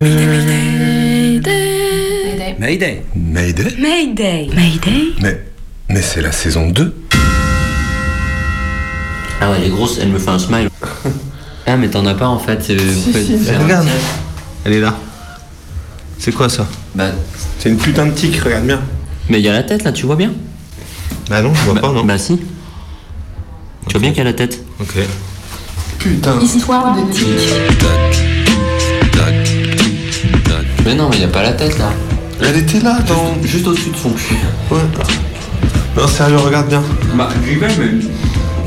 [0.00, 1.40] Mayday.
[2.58, 3.02] Mayday.
[3.14, 4.48] Mayday Mayday.
[4.54, 5.12] Mayday.
[5.20, 5.44] Mais,
[5.88, 6.94] mais c'est la saison 2.
[9.40, 10.68] Ah ouais, elle est grosse, elle me fait un smile.
[11.66, 12.62] ah, mais t'en as pas en fait.
[12.62, 12.76] c'est-
[13.58, 13.86] Regarde.
[14.64, 14.96] Elle est là.
[16.18, 16.66] C'est quoi ça?
[16.94, 17.10] Bah,
[17.58, 18.80] C'est une putain de tic, regarde bien.
[19.28, 20.32] mais il y a la tête là, tu vois bien?
[21.28, 22.36] Bah non, je vois bah, pas, non Bah si.
[23.86, 24.94] Tu vois bien qu'il y a la tête Ok.
[25.98, 26.40] Putain.
[26.40, 27.26] Histoire de tic.
[30.84, 31.90] Mais non, mais il y a pas la tête là.
[32.42, 33.34] Elle était là, dans...
[33.40, 34.36] Juste, juste au-dessus de son cul.
[34.70, 34.80] Ouais.
[35.96, 36.82] Non, sérieux, regarde bien.
[37.14, 38.02] Bah, lui même.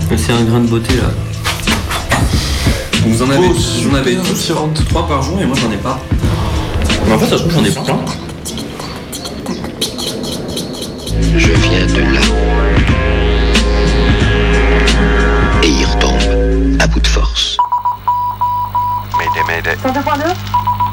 [0.09, 1.09] Mais c'est un grain de beauté là.
[3.05, 4.51] Vous en avez, Oh, vous en avez tous
[4.89, 5.99] 3 par jour et moi j'en ai pas.
[7.07, 7.99] Mais en fait, ça se trouve, j'en ai plein.
[11.37, 12.21] Je viens de là.
[15.63, 17.57] Et il retombe à bout de force.
[19.17, 19.77] Mayday, Mayday.
[19.83, 20.66] 102.2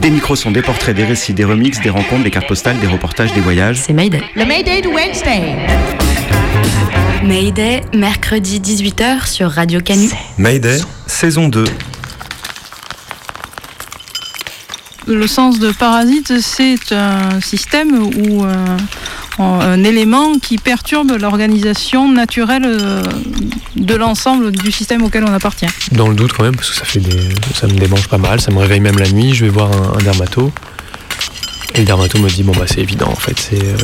[0.00, 2.86] Des micros sont des portraits, des récits, des remixes, des rencontres, des cartes postales, des
[2.86, 3.82] reportages, des voyages.
[3.84, 4.22] C'est Mayday.
[4.36, 5.56] Le Mayday de Wednesday
[7.24, 10.08] Mayday, mercredi 18h sur Radio Canu.
[10.38, 11.64] Mayday, saison 2.
[15.08, 18.76] Le sens de parasite, c'est un système ou un,
[19.38, 23.02] un élément qui perturbe l'organisation naturelle euh,
[23.76, 25.66] de l'ensemble du système auquel on appartient.
[25.92, 27.28] Dans le doute quand même, parce que ça fait des.
[27.54, 29.98] ça me démange pas mal, ça me réveille même la nuit, je vais voir un,
[29.98, 30.52] un dermato.
[31.74, 33.62] Et le dermato me dit bon bah c'est évident en fait, c'est.
[33.62, 33.76] euh,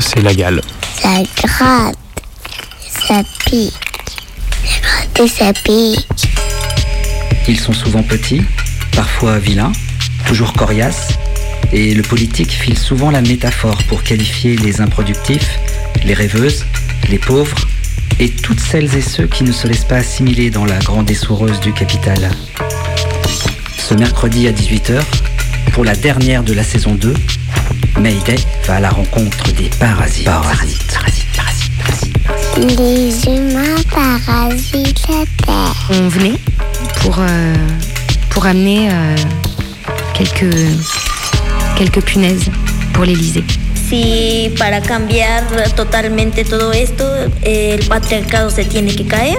[0.00, 0.60] c'est la gale.
[1.00, 1.96] Ça gratte,
[2.88, 3.72] ça pique,
[4.64, 6.06] ça gratte et ça pique.
[7.48, 8.42] Ils sont souvent petits,
[8.92, 9.72] parfois vilains,
[10.26, 11.08] toujours coriaces,
[11.72, 15.58] et le politique file souvent la métaphore pour qualifier les improductifs,
[16.04, 16.64] les rêveuses,
[17.08, 17.66] les pauvres,
[18.20, 21.60] et toutes celles et ceux qui ne se laissent pas assimiler dans la grande essoreuse
[21.60, 22.30] du capital.
[23.76, 25.02] Ce mercredi à 18h,
[25.72, 27.14] pour la dernière de la saison 2,
[28.00, 28.36] Mayday
[28.66, 30.24] va à la rencontre des parasites.
[30.24, 32.78] Parasites, parasites, parasites, parasites.
[32.78, 35.90] Les humains parasitent la terre.
[35.90, 36.38] On venait
[37.02, 37.54] pour, euh,
[38.30, 39.16] pour amener euh,
[40.14, 40.54] quelques,
[41.76, 42.50] quelques punaises
[42.92, 43.44] pour l'Elysée.
[43.88, 45.44] Si para cambiar
[45.76, 47.04] totalmente todo esto
[47.42, 49.38] el patriarcado se tiene que caer,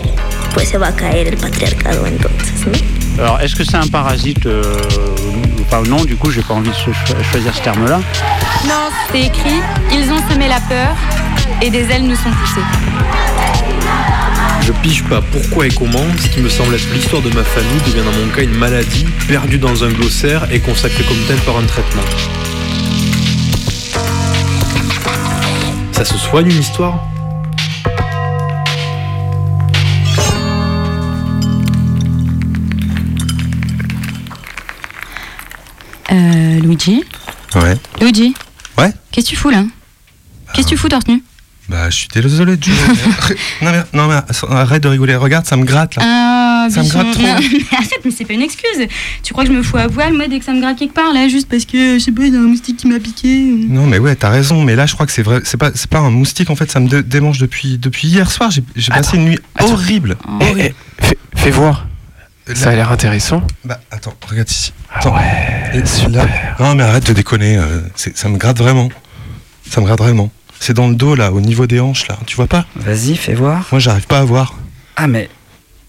[0.54, 3.24] pues se va a caer el patriarcado entonces, ¿no?
[3.24, 4.62] Alors, est-ce que c'est un parasite euh,
[5.58, 6.92] ou pas Non, du coup, j'ai pas envie de cho-
[7.32, 8.00] choisir ce terme-là.
[8.68, 10.94] Non, c'est écrit Ils ont semé la peur
[11.62, 12.66] et des ailes nous sont poussées.
[14.66, 17.80] Je pige pas pourquoi et comment, ce qui me semble être l'histoire de ma famille
[17.86, 21.58] devient dans mon cas une maladie, perdue dans un glossaire et consacrée comme telle par
[21.58, 22.02] un traitement.
[25.92, 27.00] Ça se soigne une histoire?
[36.12, 37.04] Euh, Luigi?
[37.54, 37.78] Ouais.
[38.02, 38.34] Luigi?
[38.80, 38.92] Ouais.
[39.12, 39.64] Qu'est-ce que tu fous là?
[40.56, 41.24] Qu'est-ce que tu fous torse nu?
[41.68, 42.70] Bah, je suis désolé de
[43.64, 44.20] non, mais, non, mais
[44.56, 45.16] arrête de rigoler.
[45.16, 46.04] Regarde, ça me gratte là.
[46.06, 47.22] Ah, Ça me gratte trop.
[47.24, 48.88] Non, mais arrête, mais c'est pas une excuse.
[49.24, 50.94] Tu crois que je me fous à poil, moi, dès que ça me gratte quelque
[50.94, 53.00] part, là, juste parce que, je sais pas, il y a un moustique qui m'a
[53.00, 53.28] piqué.
[53.68, 54.62] Non, mais ouais, t'as raison.
[54.64, 55.40] Mais là, je crois que c'est vrai.
[55.44, 56.70] C'est pas, c'est pas un moustique en fait.
[56.70, 58.52] Ça me dé- démange depuis, depuis hier soir.
[58.52, 58.62] J'ai
[58.92, 60.18] passé une nuit horrible.
[60.28, 60.38] Oh.
[60.42, 61.88] Eh, eh, fais, fais voir.
[62.54, 63.42] Ça a l'air intéressant.
[63.64, 64.72] Bah, attends, regarde ici.
[64.94, 65.16] Ah Attends.
[65.16, 66.28] ouais, Et celui-là.
[66.60, 67.58] Non, mais arrête de déconner.
[67.58, 68.90] euh, ça me gratte vraiment.
[69.68, 70.32] Ça me gratte vraiment.
[70.60, 72.18] C'est dans le dos là, au niveau des hanches là.
[72.26, 73.68] Tu vois pas Vas-y, fais voir.
[73.72, 74.56] Moi, j'arrive pas à voir.
[74.96, 75.30] Ah, mais.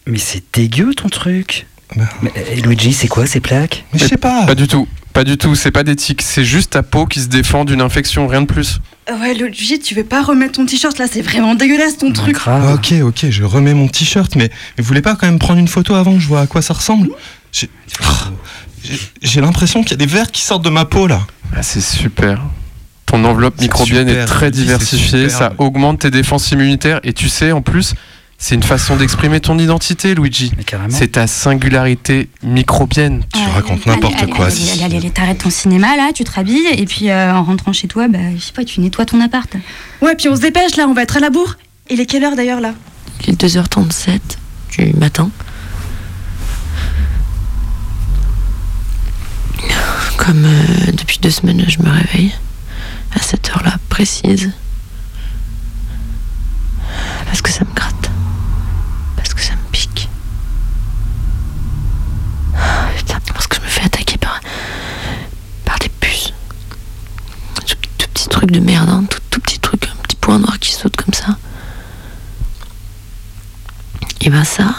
[0.06, 1.66] Mais c'est dégueu ton truc.
[1.96, 2.04] Bah.
[2.22, 4.44] Mais, eh, Luigi, c'est quoi ces plaques Mais je sais pas.
[4.46, 4.86] Pas du tout.
[5.12, 7.80] Pas du tout, c'est pas des tiques, c'est juste ta peau qui se défend d'une
[7.80, 8.80] infection, rien de plus.
[9.10, 11.06] Ouais, Luigi, tu veux pas remettre ton t-shirt là?
[11.10, 12.34] C'est vraiment dégueulasse ton truc.
[12.34, 12.74] Grave.
[12.74, 15.68] Ok, ok, je remets mon t-shirt, mais, mais vous voulez pas quand même prendre une
[15.68, 16.12] photo avant?
[16.14, 17.08] Que je vois à quoi ça ressemble
[17.50, 17.70] J'ai
[18.84, 21.26] j'ai- j'ai l'impression qu'il y a des vers qui sortent de ma peau là.
[21.56, 22.42] Ah, c'est super.
[23.06, 27.52] Ton enveloppe microbienne super, est très diversifiée, ça augmente tes défenses immunitaires et tu sais,
[27.52, 27.94] en plus,
[28.38, 30.52] c'est une façon d'exprimer ton identité, Luigi.
[30.56, 30.94] Mais carrément.
[30.96, 33.22] C'est ta singularité microbienne.
[33.32, 36.84] Tu racontes n'importe quoi, allez, allez, allez, t'arrêtes ton cinéma là, tu te rhabilles et
[36.84, 39.50] puis euh, en rentrant chez toi, bah, je sais pas, tu nettoies ton appart.
[40.02, 41.56] Ouais, puis on se dépêche là, on va être à la bourre.
[41.88, 42.74] Il est quelle heure d'ailleurs là?
[43.24, 44.18] Il est 2h37
[44.76, 45.30] du matin.
[50.18, 52.32] Comme euh, depuis deux semaines, je me réveille
[53.16, 54.50] à cette heure-là précise.
[57.24, 58.10] Parce que ça me gratte.
[59.16, 60.08] Parce que ça me pique.
[62.56, 64.40] Ah, Putain, parce que je me fais attaquer par,
[65.64, 66.32] par des puces.
[67.66, 67.76] Tout,
[68.12, 70.96] petit truc de merde, hein, tout, tout petit truc, un petit point noir qui saute
[70.96, 71.36] comme ça.
[74.20, 74.74] Et ben ça,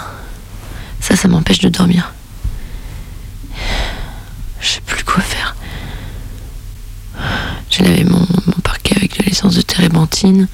[0.99, 2.11] ça, ça m'empêche de dormir.
[4.59, 5.46] Je sais plus quoi faire.
[7.77, 10.47] J'ai lavé mon, mon parquet avec de l'essence de térébenthine.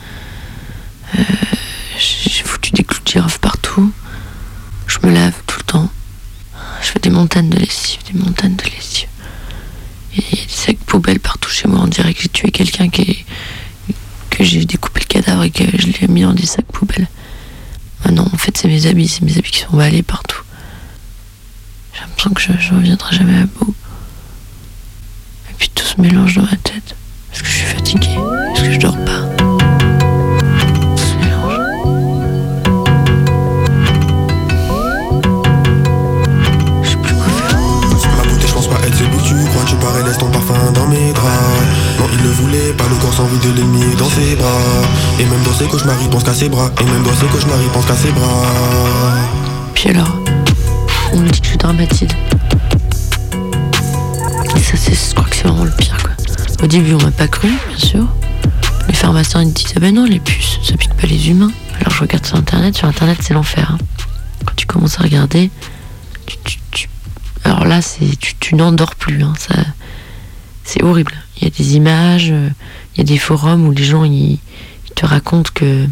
[1.18, 1.24] Euh,
[1.98, 3.94] J'ai foutu des clous de girofle partout.
[4.88, 5.90] Je me lave tout le temps.
[6.82, 9.08] Je fais des montagnes de lessive, des montagnes de lessive.
[10.16, 11.80] Il y a des sacs poubelles partout chez moi.
[11.82, 13.26] On dirait que j'ai tué quelqu'un qui
[14.30, 17.08] que j'ai découpé le cadavre et que je l'ai mis dans des sacs poubelles.
[18.04, 20.42] Ah non, en fait, c'est mes habits, c'est mes habits qui sont emballés partout.
[21.94, 23.74] J'ai l'impression que je, je reviendrai jamais à bout.
[25.50, 26.96] Et puis tout se mélange dans ma tête.
[27.34, 28.18] Est-ce que je suis fatiguée
[28.54, 29.24] Est-ce que je dors pas
[40.06, 42.00] laisse ton parfum dans mes draps.
[42.00, 44.48] Non, il ne voulait pas le corps sans vue de l'ennemi dans ses bras.
[45.20, 46.70] Et même dans ses cauchemars, il pense qu'à ses bras.
[46.80, 48.44] Et même dans ses cauchemars, il pense qu'à ses bras.
[49.74, 50.16] Puis alors,
[51.14, 52.08] on me dit que je dramatise.
[54.56, 56.03] Et ça, c'est, je crois que c'est vraiment le pire.
[56.64, 58.08] Au début, on m'a pas cru, bien sûr.
[58.88, 61.52] Les pharmaciens, ils disent, ah ben non, les puces, ça pique pas les humains.
[61.80, 62.76] Alors je regarde sur Internet.
[62.76, 63.72] Sur Internet, c'est l'enfer.
[63.74, 63.78] hein.
[64.46, 65.50] Quand tu commences à regarder,
[66.26, 66.38] tu,
[66.72, 66.90] tu-
[67.44, 67.80] alors là,
[68.40, 69.24] tu, n'endors plus.
[69.24, 69.34] hein.
[69.38, 69.56] Ça,
[70.64, 71.14] c'est horrible.
[71.38, 72.50] Il y a des images, euh,
[72.96, 74.34] il y a des forums où les gens, ils,
[74.88, 75.88] ils te racontent que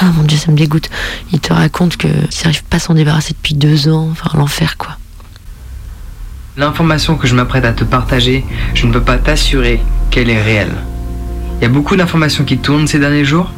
[0.00, 0.88] ah mon dieu, ça me dégoûte.
[1.32, 4.76] Il te raconte que s'ils n'arrivent pas à s'en débarrasser depuis deux ans, enfin l'enfer
[4.76, 4.98] quoi.
[6.56, 8.44] L'information que je m'apprête à te partager,
[8.74, 9.80] je ne peux pas t'assurer
[10.10, 10.74] qu'elle est réelle.
[11.58, 13.50] Il y a beaucoup d'informations qui tournent ces derniers jours.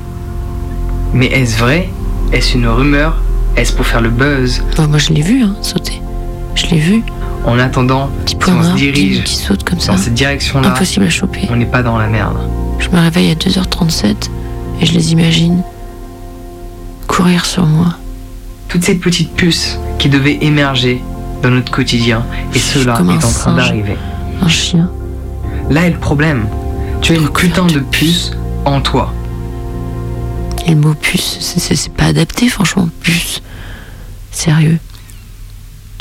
[1.14, 1.88] Mais est-ce vrai?
[2.32, 3.22] Est-ce une rumeur?
[3.56, 4.62] Est-ce pour faire le buzz?
[4.78, 6.00] Ouais, moi je l'ai vu hein, sauter.
[6.56, 7.02] Je l'ai vu.
[7.44, 9.92] En attendant, si on se dirige qui saute comme ça.
[9.92, 11.42] dans cette direction-là, Impossible à choper.
[11.50, 12.36] on n'est pas dans la merde.
[12.80, 14.28] Je me réveille à 2h37
[14.80, 15.62] et je les imagine
[17.06, 17.94] courir sur moi.
[18.68, 21.00] Toutes ces petites puces qui devaient émerger
[21.42, 22.24] dans notre quotidien,
[22.54, 23.96] et cela est en train d'arriver.
[24.42, 24.90] Un chien.
[25.70, 26.46] Là est le problème.
[27.00, 28.32] Tu as une putain de puce
[28.64, 29.12] en toi.
[30.66, 32.88] Et le mot puce, c'est pas adapté franchement.
[33.00, 33.40] Puce.
[34.30, 34.78] Sérieux.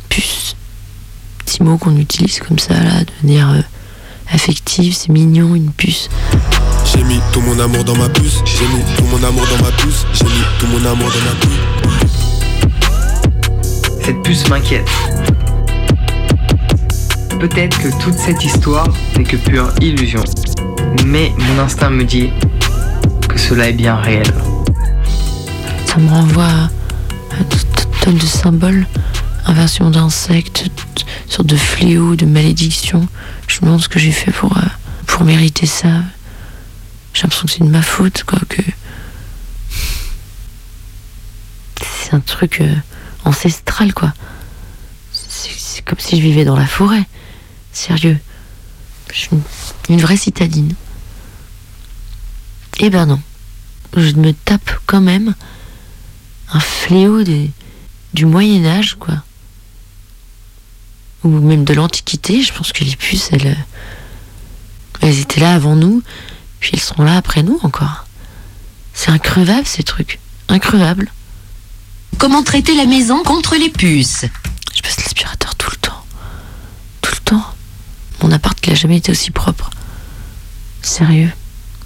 [0.10, 0.56] Puce.
[1.46, 3.62] Petit mot qu'on utilise comme ça là, de manière euh,
[4.34, 6.10] affective, c'est mignon une puce.
[6.86, 8.42] J'ai mis tout mon amour dans ma puce.
[8.46, 10.06] J'ai mis tout mon amour dans ma puce.
[10.14, 11.60] J'ai mis tout mon amour dans ma puce.
[14.04, 14.90] Cette puce m'inquiète.
[17.40, 20.24] Peut-être que toute cette histoire n'est que pure illusion.
[21.06, 22.32] Mais mon instinct me dit
[23.30, 24.26] que cela est bien réel.
[25.86, 28.88] Ça me renvoie à, toute tonne de symboles,
[29.46, 30.66] inversion d'insectes,
[31.28, 33.08] sorte de fléaux, de malédictions.
[33.48, 34.62] Je me demande ce que j'ai fait pour, euh,
[35.06, 35.90] pour mériter ça.
[37.14, 38.64] J'ai l'impression que c'est de ma faute, quoi, que.
[41.82, 42.74] C'est un truc euh,
[43.26, 44.12] ancestral, quoi.
[45.12, 47.06] C'est comme si je vivais dans la forêt.
[47.78, 48.18] Sérieux.
[49.14, 49.30] Je suis
[49.88, 50.74] une, vraie citadine.
[52.80, 53.22] Eh ben non.
[53.96, 55.36] Je me tape quand même
[56.52, 57.52] un fléau des,
[58.16, 59.22] du Moyen Âge, quoi.
[61.24, 62.42] Ou même de l'Antiquité.
[62.42, 63.56] Je pense que les puces, elles,
[65.02, 66.02] elles étaient là avant nous,
[66.60, 68.08] puis elles seront là après nous encore.
[68.96, 70.20] C'est increvable ces trucs.
[70.50, 71.12] Increvable.
[72.18, 74.26] Comment traiter la maison contre les puces?
[74.76, 76.04] Je passe l'aspirateur tout le temps.
[77.02, 77.54] Tout le temps.
[78.28, 79.70] Mon appart, il a jamais été aussi propre.
[80.82, 81.32] Sérieux.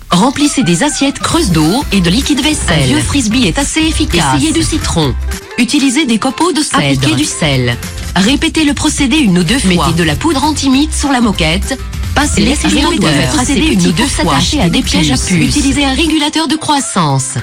[0.10, 2.82] Remplissez des assiettes creuses d'eau et de liquide vaisselle.
[2.82, 4.36] Un vieux frisbee est assez efficace.
[4.36, 5.14] Essayez du citron.
[5.60, 6.78] Utilisez des copeaux de cèdre.
[7.04, 7.78] Appliquez du sel.
[8.16, 9.86] Répétez le procédé une ou deux fois.
[9.88, 11.80] Mettez de la poudre antimite sur la moquette.
[12.16, 14.36] Passez Laissez les le procédé une ou deux fois.
[14.62, 15.30] à des pièges à puces.
[15.58, 17.36] Utilisez un régulateur de croissance.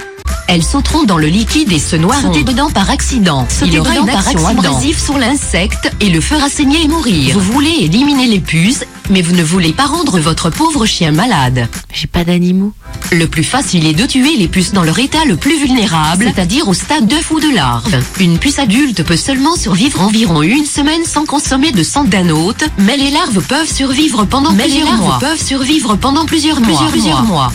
[0.51, 2.33] Elles sauteront dans le liquide et se noieront.
[2.33, 3.47] Sautez dedans par accident.
[3.63, 7.35] Il aura une action abrasive sur l'insecte et le fera saigner et mourir.
[7.37, 11.67] Vous voulez éliminer les puces, mais vous ne voulez pas rendre votre pauvre chien malade.
[11.93, 12.73] J'ai pas d'animaux.
[13.11, 16.67] Le plus facile est de tuer les puces dans leur état le plus vulnérable, c'est-à-dire
[16.67, 17.95] au stade d'œuf ou de larve.
[18.19, 22.63] Une puce adulte peut seulement survivre environ une semaine sans consommer de sang d'un hôte,
[22.79, 25.19] mais les larves peuvent survivre pendant Mais les plusieurs larves mois.
[25.19, 26.69] peuvent survivre pendant plusieurs mois.
[26.69, 27.53] Plusieurs Plusieurs mois.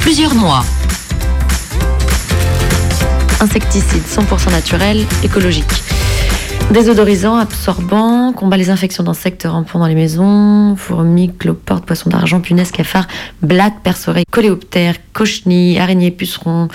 [0.00, 0.64] Plusieurs mois.
[3.42, 5.64] Insecticide 100% naturel, écologique.
[6.70, 12.70] Désodorisant, absorbant, combat les infections d'insectes rampant dans les maisons, fourmis, cloportes, poissons d'argent, punaises,
[12.70, 13.08] cafards,
[13.42, 16.68] blattes, perce-oreilles, coléoptères, cochenilles, araignées, pucerons.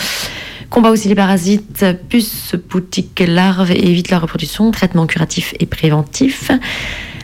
[0.70, 4.70] Combat aussi les parasites, puces, poutiques, larves et évite leur reproduction.
[4.72, 6.52] Traitement curatif et préventif.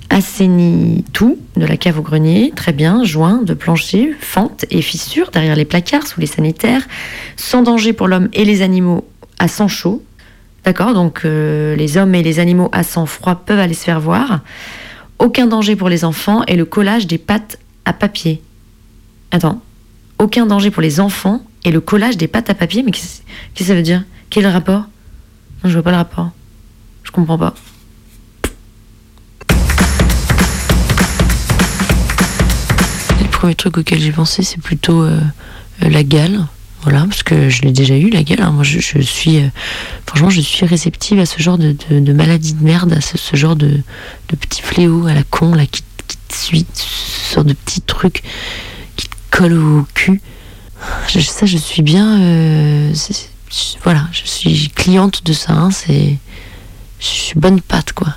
[0.09, 5.31] Assainit tout, de la cave au grenier, très bien, joint de plancher, fentes et fissures
[5.31, 6.87] derrière les placards, sous les sanitaires,
[7.35, 9.05] sans danger pour l'homme et les animaux
[9.39, 10.03] à sang chaud.
[10.63, 13.99] D'accord Donc euh, les hommes et les animaux à sang froid peuvent aller se faire
[13.99, 14.41] voir.
[15.19, 18.41] Aucun danger pour les enfants et le collage des pâtes à papier.
[19.31, 19.61] Attends.
[20.19, 23.21] Aucun danger pour les enfants et le collage des pâtes à papier Mais qu'est-ce
[23.55, 24.03] que ça veut dire?
[24.29, 24.85] Quel est le rapport?
[25.63, 26.31] Je vois pas le rapport.
[27.03, 27.53] Je comprends pas.
[33.21, 35.19] Le premier truc auquel j'ai pensé, c'est plutôt euh,
[35.83, 36.45] euh, la gale.
[36.83, 38.41] Voilà, parce que je l'ai déjà eu, la gale.
[38.41, 38.51] hein.
[38.51, 39.37] Moi, je, suis.
[39.37, 39.47] euh,
[40.05, 43.35] franchement, je suis réceptive à ce genre de, de, de maladie de merde, à ce,
[43.35, 43.81] genre de,
[44.29, 45.81] de petits fléaux à la con, là, qui,
[46.27, 48.21] te suit, ce genre de petits trucs
[48.97, 50.21] qui te collent au cul.
[51.07, 52.19] Je- ça, je suis bien.
[52.21, 52.93] euh,
[53.83, 55.53] voilà, je suis cliente de ça.
[55.53, 56.17] hein, c'est.
[56.99, 58.09] Je suis bonne patte, quoi.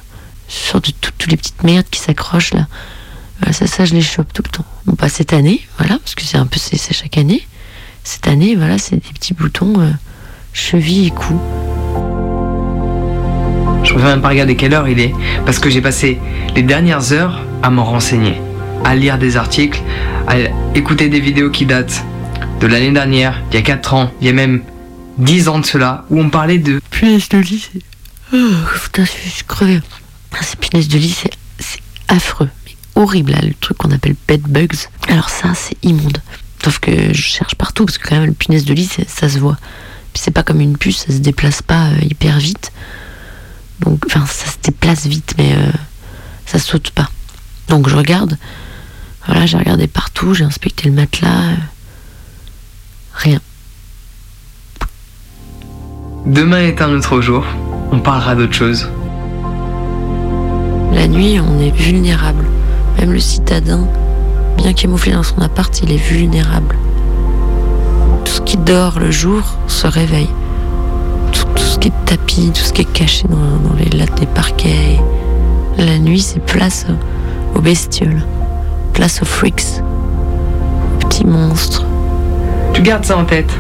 [0.73, 2.66] Genre de tout- toutes les petites merdes qui s'accrochent, là.
[3.52, 4.64] Ça, ça, je les chope tout le temps.
[4.87, 7.46] Bon, pas cette année, voilà, parce que c'est un peu, c'est chaque année.
[8.06, 9.90] Cette année, voilà, c'est des petits boutons, euh,
[10.52, 11.34] cheville et cou.
[13.82, 15.12] Je préfère même pas regarder quelle heure il est,
[15.44, 16.20] parce que j'ai passé
[16.54, 18.40] les dernières heures à m'en renseigner,
[18.84, 19.82] à lire des articles,
[20.28, 20.36] à
[20.76, 22.04] écouter des vidéos qui datent
[22.60, 24.62] de l'année dernière, il y a 4 ans, il y a même
[25.18, 27.82] 10 ans de cela, où on parlait de Punaise de lit, c'est.
[28.32, 28.36] Oh,
[28.84, 29.80] putain, je suis crevée.
[30.32, 34.14] Ah, Ces punaises de lit, c'est c'est affreux, mais horrible, là, le truc qu'on appelle
[34.28, 34.86] bed bugs.
[35.08, 36.18] Alors, ça, c'est immonde.
[36.66, 39.38] Sauf que je cherche partout, parce que quand même, le punaise de lit, ça se
[39.38, 39.56] voit.
[40.12, 42.73] Puis c'est pas comme une puce, ça se déplace pas euh, hyper vite.
[43.78, 45.70] Donc, enfin, ça se déplace vite, mais euh,
[46.44, 47.08] ça saute pas.
[47.68, 48.37] Donc, je regarde.
[49.26, 51.28] Voilà, j'ai regardé partout, j'ai inspecté le matelas.
[51.28, 51.54] euh,
[53.14, 53.38] rien.
[56.26, 57.46] Demain est un autre jour,
[57.92, 58.88] on parlera d'autre chose.
[60.92, 62.44] La nuit, on est vulnérable.
[62.99, 63.87] Même le citadin,
[64.66, 66.75] bien camouflé dans son appart, il est vulnérable.
[68.25, 70.28] Tout ce qui dort le jour se réveille.
[71.30, 73.37] Tout, tout ce qui est tapis, tout ce qui est caché dans,
[73.68, 74.99] dans les lattes des parquets.
[75.78, 76.85] La nuit, c'est place
[77.54, 78.25] aux bestioles,
[78.92, 79.62] place aux freaks,
[80.94, 81.85] aux petits monstres,
[82.73, 83.52] Tu gardes ça en tête,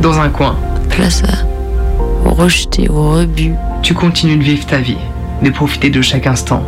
[0.00, 0.56] dans un coin.
[0.88, 3.54] place à- aux rejetés, aux rebuts.
[3.82, 4.96] Tu continues de vivre ta vie,
[5.44, 6.62] de profiter de chaque instant,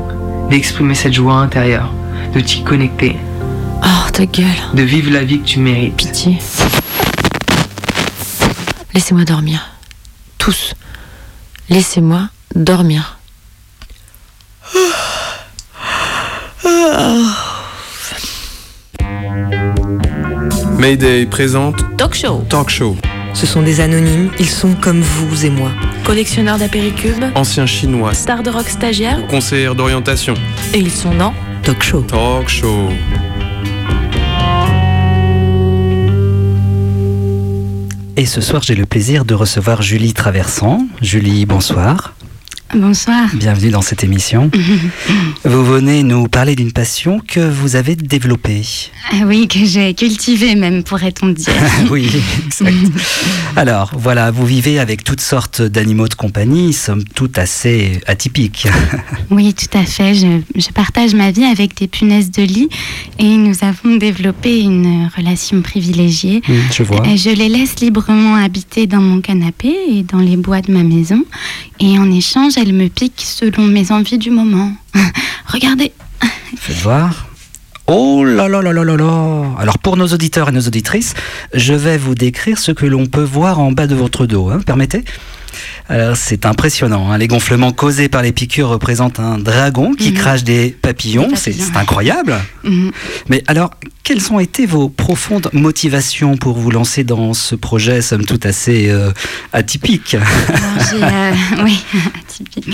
[0.50, 1.90] d'exprimer cette joie intérieure,
[2.34, 3.16] de t'y connecter,
[3.82, 4.46] Oh, ta gueule.
[4.74, 5.96] de vivre la vie que tu mérites.
[5.96, 6.38] Pitié.
[8.94, 9.70] Laissez-moi dormir.
[10.38, 10.74] Tous.
[11.68, 13.18] Laissez-moi dormir.
[20.78, 22.44] Mayday présente Talk show.
[22.48, 22.96] Talk Show.
[23.34, 25.70] Ce sont des anonymes, ils sont comme vous et moi.
[26.04, 30.34] Collectionneurs d'apéricubes, Ancien chinois, stars de rock stagiaires, conseillère d'orientation.
[30.74, 32.00] et ils sont dans Talk show.
[32.02, 32.88] Talk Show.
[38.20, 40.86] Et ce soir, j'ai le plaisir de recevoir Julie Traversant.
[41.00, 42.12] Julie, bonsoir.
[42.74, 43.28] Bonsoir.
[43.34, 44.48] Bienvenue dans cette émission.
[45.44, 48.62] Vous venez nous parler d'une passion que vous avez développée.
[49.10, 51.52] Ah oui, que j'ai cultivé même, pourrait-on dire.
[51.90, 52.08] oui,
[52.46, 52.76] exact.
[53.56, 58.68] Alors, voilà, vous vivez avec toutes sortes d'animaux de compagnie, somme toute assez atypiques.
[59.30, 60.14] Oui, tout à fait.
[60.14, 62.68] Je, je partage ma vie avec des punaises de lit
[63.18, 66.42] et nous avons développé une relation privilégiée.
[66.46, 67.06] Mm, je vois.
[67.06, 70.82] Euh, Je les laisse librement habiter dans mon canapé et dans les bois de ma
[70.82, 71.24] maison.
[71.80, 74.72] Et en échange, elles me piquent selon mes envies du moment.
[75.46, 75.92] Regardez.
[76.56, 77.26] Faites voir.
[77.86, 81.14] Oh là là là là là là Alors pour nos auditeurs et nos auditrices,
[81.54, 84.50] je vais vous décrire ce que l'on peut voir en bas de votre dos.
[84.50, 85.04] Hein, permettez?
[85.88, 87.18] Alors c'est impressionnant, hein.
[87.18, 90.16] les gonflements causés par les piqûres représentent un dragon qui Mhm.
[90.16, 92.36] crache des papillons, c'est incroyable.
[92.64, 92.90] Mhm.
[93.28, 93.70] Mais alors,
[94.04, 98.88] quelles ont été vos profondes motivations pour vous lancer dans ce projet, somme toute assez
[98.90, 99.12] euh,
[99.52, 100.16] atypique?
[100.94, 101.32] Euh,
[101.64, 101.78] oui,
[102.28, 102.68] atypique.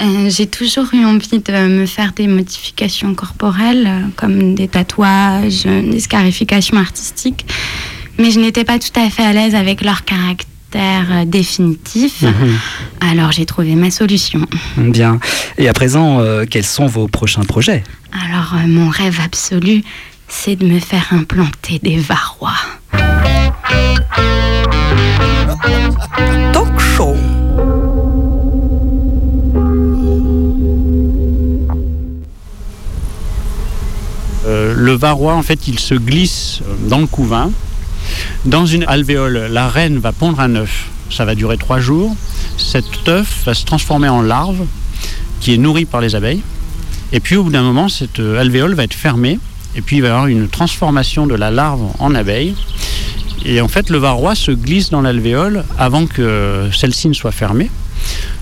[0.00, 6.00] Euh, j'ai toujours eu envie de me faire des modifications corporelles, comme des tatouages, des
[6.00, 7.46] scarifications artistiques,
[8.18, 12.22] mais je n'étais pas tout à fait à l'aise avec leur caractère euh, définitif.
[12.22, 12.58] Mhm.
[13.00, 14.40] Alors j'ai trouvé ma solution.
[14.76, 15.18] Bien.
[15.58, 17.82] Et à présent, euh, quels sont vos prochains projets?
[18.12, 19.82] Alors euh, mon rêve absolu,
[20.28, 22.56] c'est de me faire implanter des varrois.
[26.52, 27.14] Talk show.
[34.74, 37.52] Le varrois, en fait, il se glisse dans le couvain
[38.44, 40.88] dans une alvéole, la reine va pondre un œuf.
[41.10, 42.14] Ça va durer trois jours.
[42.56, 44.64] Cet œuf va se transformer en larve
[45.40, 46.42] qui est nourrie par les abeilles.
[47.12, 49.38] Et puis au bout d'un moment, cette euh, alvéole va être fermée.
[49.74, 52.54] Et puis il va y avoir une transformation de la larve en abeille.
[53.44, 57.70] Et en fait, le varroa se glisse dans l'alvéole avant que celle-ci ne soit fermée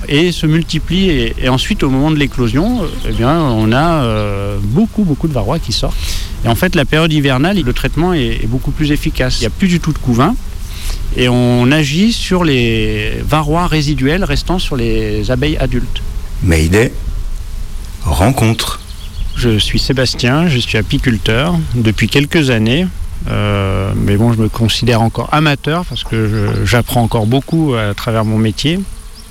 [0.09, 1.11] et se multiplie.
[1.11, 5.29] Et, et ensuite, au moment de l'éclosion, euh, eh bien, on a euh, beaucoup, beaucoup
[5.29, 5.97] de varrois qui sortent.
[6.45, 9.39] Et en fait, la période hivernale, le traitement est, est beaucoup plus efficace.
[9.39, 10.35] Il n'y a plus du tout de couvain.
[11.17, 16.03] Et on agit sur les varrois résiduels restant sur les abeilles adultes.
[16.43, 16.93] Mayday,
[18.03, 18.81] rencontre.
[19.37, 22.87] Je suis Sébastien, je suis apiculteur depuis quelques années.
[23.29, 28.25] Euh, mais bon, je me considère encore amateur parce que j'apprends encore beaucoup à travers
[28.25, 28.81] mon métier.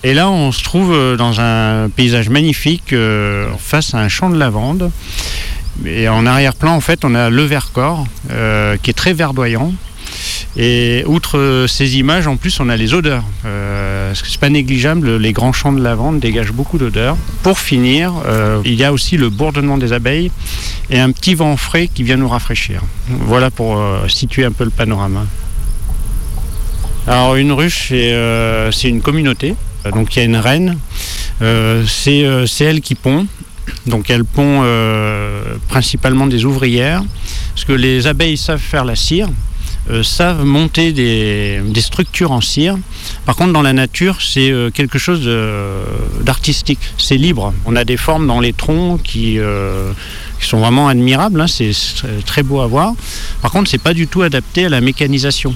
[0.03, 4.29] Et là, on se trouve euh, dans un paysage magnifique euh, face à un champ
[4.29, 4.91] de lavande.
[5.85, 9.73] Et en arrière-plan, en fait, on a le Vercors euh, qui est très verdoyant.
[10.55, 13.23] Et outre ces images, en plus, on a les odeurs.
[13.45, 17.17] Euh, c'est pas négligeable, les grands champs de lavande dégagent beaucoup d'odeurs.
[17.43, 18.13] Pour finir,
[18.65, 20.31] il y a aussi le bourdonnement des abeilles
[20.89, 22.81] et un petit vent frais qui vient nous rafraîchir.
[23.07, 25.25] Voilà pour situer un peu le panorama.
[27.05, 29.55] Alors une ruche, c'est une communauté.
[29.93, 30.77] Donc il y a une reine.
[31.41, 33.25] Euh, c'est euh, c'est elle qui pond.
[33.85, 37.03] Donc elle pond euh, principalement des ouvrières.
[37.53, 39.29] Parce que les abeilles savent faire la cire.
[39.89, 42.77] euh, savent monter des, structures en cire.
[43.25, 45.27] Par contre, dans la nature, c'est euh, quelque chose
[46.23, 46.79] d'artistique.
[46.97, 47.53] C'est libre.
[47.65, 49.91] On a des formes dans les troncs qui, euh,
[50.39, 51.41] qui sont vraiment admirables.
[51.41, 51.47] hein.
[51.47, 52.93] C'est c'est très beau à voir.
[53.41, 55.53] Par contre, c'est pas du tout adapté à la mécanisation.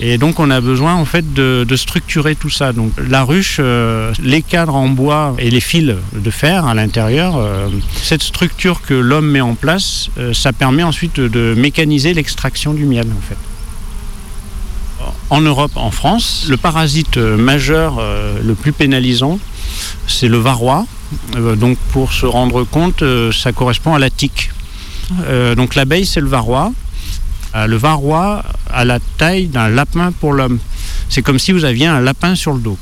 [0.00, 2.72] Et donc, on a besoin en fait de, structurer tout ça.
[2.72, 7.36] Donc, la ruche, euh, les cadres en bois et les fils de fer à l'intérieur,
[7.36, 7.68] euh,
[8.02, 12.84] cette structure que l'homme met en place, euh, ça permet ensuite de, mécaniser l'extraction du
[12.84, 13.36] miel en fait.
[15.30, 19.38] En Europe, en France, le parasite euh, majeur euh, le plus pénalisant,
[20.06, 20.84] c'est le varroa.
[21.36, 24.50] Euh, donc pour se rendre compte, euh, ça correspond à la tique.
[25.26, 26.72] Euh, donc l'abeille, c'est le varroa.
[27.54, 30.58] Le varroa a la taille d'un lapin pour l'homme.
[31.10, 32.78] C'est comme si vous aviez un lapin sur le dos.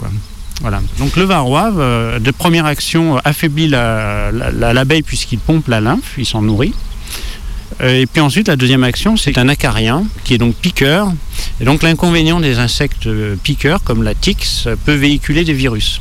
[0.99, 1.73] Donc le varroa,
[2.21, 6.73] de première action, affaiblit la- la- la- l'abeille puisqu'il pompe la lymphe, il s'en nourrit.
[7.83, 11.13] Et puis ensuite, la deuxième action, c'est un acarien qui est donc piqueur.
[11.61, 13.09] Et donc l'inconvénient des insectes
[13.43, 14.47] piqueurs, comme la tique,
[14.85, 16.01] peut véhiculer des virus.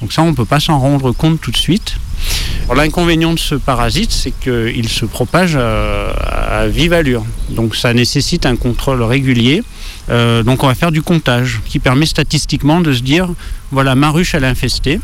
[0.00, 1.96] Donc ça, on ne peut pas s'en rendre compte tout de suite.
[2.74, 7.24] L'inconvénient de ce parasite, c'est qu'il se propage euh, à vive allure.
[7.48, 9.62] Donc ça nécessite un contrôle régulier.
[10.10, 13.28] Euh, donc on va faire du comptage, qui permet statistiquement de se dire,
[13.72, 15.00] voilà, ma ruche, elle est infestée,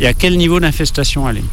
[0.00, 1.44] et à quel niveau d'infestation elle est.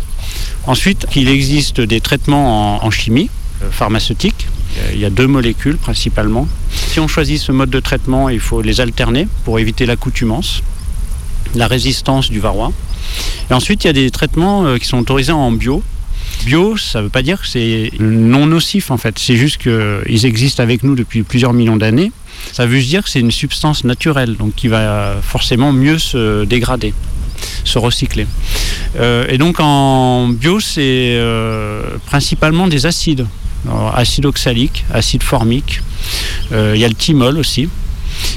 [0.65, 3.29] Ensuite, il existe des traitements en, chimie
[3.63, 4.47] euh, pharmaceutique.
[4.93, 6.47] Il y a deux molécules principalement.
[6.71, 10.63] Si on choisit ce mode de traitement, il faut les alterner pour éviter l'accoutumance,
[11.55, 12.71] la résistance du varroa.
[13.49, 15.83] Et ensuite, il y a des traitements euh, qui sont autorisés en bio.
[16.45, 19.17] Bio, ça ne veut pas dire que c'est non nocif en fait.
[19.19, 22.11] C'est juste qu'ils existent avec nous depuis plusieurs millions d'années.
[22.51, 26.43] Ça veut juste dire que c'est une substance naturelle, donc qui va forcément mieux se
[26.43, 26.93] dégrader,
[27.63, 28.27] se recycler.
[28.99, 33.25] Euh, et donc en bio, c'est euh, principalement des acides.
[33.95, 35.81] Acide oxalique, acide formique.
[36.51, 37.69] Il y a le thymol aussi.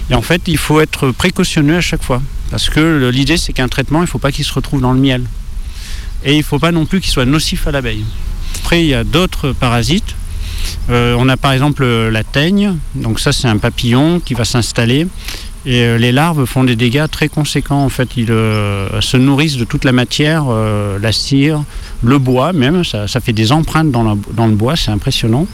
[0.09, 2.23] Et en fait, il faut être précautionneux à chaque fois.
[2.51, 5.01] Parce que l'idée, c'est qu'un traitement, il ne faut pas qu'il se retrouve dans le
[5.01, 5.23] miel.
[6.25, 8.05] Et il ne faut pas non plus qu'il soit nocif à l'abeille.
[8.57, 10.15] Après, il y a d'autres parasites.
[10.91, 12.75] Euh, on a par exemple euh, la teigne.
[12.95, 15.07] Donc ça, c'est un papillon qui va s'installer.
[15.65, 17.85] Et euh, les larves font des dégâts très conséquents.
[17.85, 21.63] En fait, ils se nourrissent de toute la matière, la cire,
[22.03, 22.85] le bois même.
[22.85, 25.47] Ça, fait des empreintes dans, le bois, c'est impressionnant.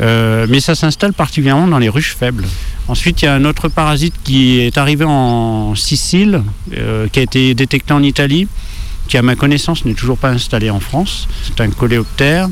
[0.00, 2.44] Mais ça s'installe particulièrement dans les ruches faibles.
[2.88, 6.42] Ensuite, il y a un autre parasite qui est arrivé en Sicile,
[6.76, 8.48] euh, qui a été détecté en Italie,
[9.08, 11.28] qui à ma connaissance n'est toujours pas installé en France.
[11.44, 12.48] C'est un coléoptère.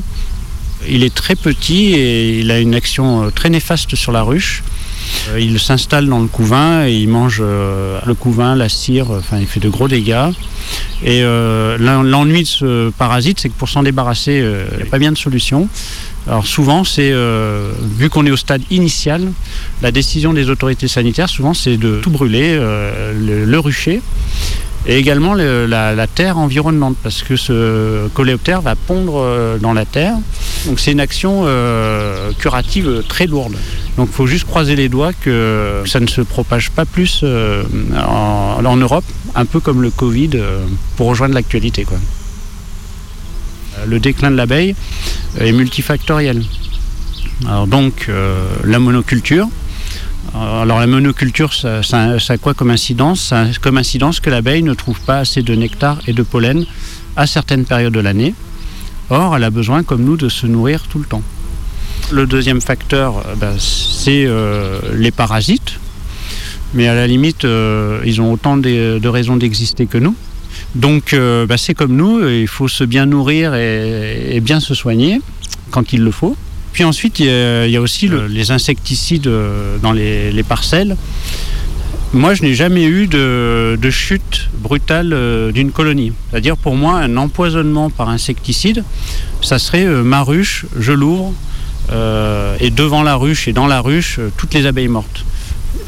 [0.89, 4.63] Il est très petit et il a une action euh, très néfaste sur la ruche.
[5.29, 9.37] Euh, il s'installe dans le couvain et il mange euh, le couvain, la cire, enfin
[9.39, 10.29] il fait de gros dégâts.
[11.03, 14.85] Et euh, l'en- l'ennui de ce parasite, c'est que pour s'en débarrasser, il n'y a
[14.89, 15.67] pas bien de solution.
[16.27, 17.11] Alors souvent, c'est
[17.99, 19.31] vu qu'on est au stade initial,
[19.81, 24.01] la décision des autorités sanitaires, souvent, c'est de tout brûler, le, le rucher,
[24.87, 29.85] et également le- la, terre environnante, parce que ce coléoptère va pondre euh, dans la
[29.85, 30.15] terre.
[30.65, 33.55] Donc c'est une action euh, curative très lourde.
[33.97, 37.63] Donc il faut juste croiser les doigts que ça ne se propage pas plus euh,
[38.07, 40.31] en, Europe, un peu comme le Covid,
[40.97, 41.83] pour rejoindre l'actualité.
[41.83, 41.97] quoi.
[43.85, 44.75] Le déclin de l'abeille
[45.39, 46.43] est multifactoriel.
[47.47, 48.09] Alors donc
[48.63, 49.47] la monoculture.
[50.33, 53.21] Alors la monoculture, ça, a quoi comme incidence?
[53.21, 56.65] Ça a comme incidence que l'abeille ne trouve pas assez de nectar et de pollen
[57.15, 58.33] à certaines périodes de l'année.
[59.09, 61.23] Or, elle a besoin, comme nous, de se nourrir tout le temps.
[62.11, 65.79] Le deuxième facteur, euh, ben, c'est euh, les parasites.
[66.73, 70.15] Mais à la limite, euh, ils ont autant de, raisons d'exister que nous.
[70.75, 75.19] Donc, ben, c'est comme nous, il faut se bien nourrir et bien se soigner
[75.71, 76.37] quand il le faut.
[76.73, 80.31] Puis ensuite, il y a, il y a aussi le- les insecticides euh, dans les,
[80.31, 80.95] les parcelles.
[82.13, 86.11] Moi, je n'ai jamais eu de, de chute brutale euh, d'une colonie.
[86.29, 88.83] C'est-à-dire, pour moi, un empoisonnement par insecticide,
[89.41, 91.33] ça serait euh, ma ruche, je l'ouvre,
[91.91, 95.23] euh, et devant la ruche et dans la ruche, euh, toutes les abeilles mortes.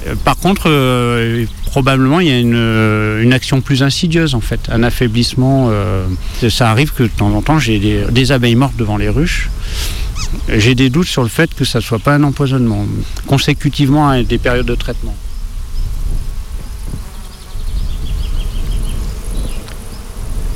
[0.08, 4.42] Euh, Par contre, euh, probablement, il y a une, euh, une action plus insidieuse, en
[4.42, 5.68] fait, un affaiblissement.
[5.72, 6.06] euh,
[6.50, 9.50] ça arrive que de temps en temps, j'ai des, des abeilles mortes devant les ruches.
[10.50, 12.86] J'ai des doutes sur le fait que ça ne soit pas un empoisonnement,
[13.28, 15.16] consécutivement à des périodes de traitement.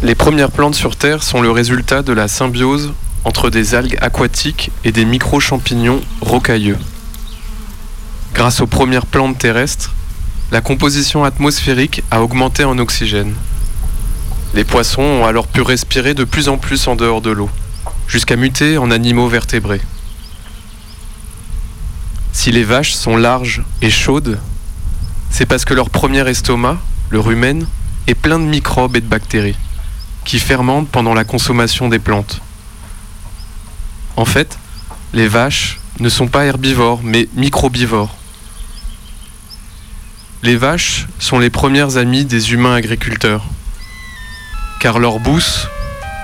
[0.04, 2.94] Les premières plantes sur Terre sont le résultat de la symbiose
[3.24, 6.78] entre des algues aquatiques et des micro-champignons rocailleux.
[8.34, 9.94] Grâce aux premières plantes terrestres,
[10.52, 13.34] la composition atmosphérique a augmenté en oxygène.
[14.54, 17.50] Les poissons ont alors pu respirer de plus en plus en dehors de l'eau,
[18.08, 19.82] jusqu'à muter en animaux vertébrés.
[22.32, 24.40] Si les vaches sont larges et chaudes,
[25.30, 26.78] c'est parce que leur premier estomac,
[27.10, 27.68] le rumen,
[28.08, 29.58] est plein de microbes et de bactéries
[30.24, 32.42] qui fermentent pendant la consommation des plantes.
[34.18, 34.58] En fait,
[35.14, 38.16] les vaches ne sont pas herbivores, mais microbivores.
[40.44, 43.46] Les vaches sont les premières amies des humains agriculteurs,
[44.80, 45.68] car leurs bousses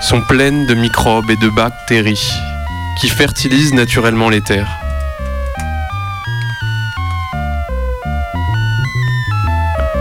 [0.04, 2.30] sont pleines de microbes et de bactéries
[3.00, 4.68] qui fertilisent naturellement les terres.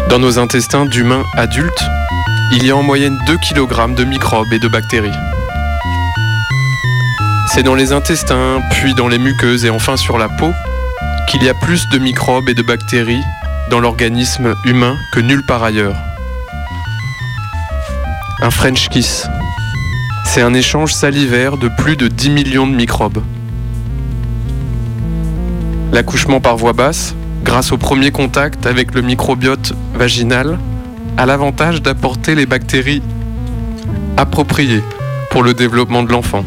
[0.10, 1.86] Dans nos intestins d'humains adultes,
[2.52, 5.10] il y a en moyenne 2 kg de microbes et de bactéries.
[7.48, 10.52] C'est dans les intestins, puis dans les muqueuses et enfin sur la peau
[11.30, 13.24] qu'il y a plus de microbes et de bactéries
[13.70, 15.96] dans l'organisme humain que nulle part ailleurs.
[18.42, 19.30] Un French kiss.
[20.34, 23.22] C'est un échange salivaire de plus de 10 millions de microbes.
[25.92, 30.58] L'accouchement par voie basse, grâce au premier contact avec le microbiote vaginal,
[31.18, 33.04] a l'avantage d'apporter les bactéries
[34.18, 34.82] appropriées
[35.30, 36.44] pour le développement de l'enfant.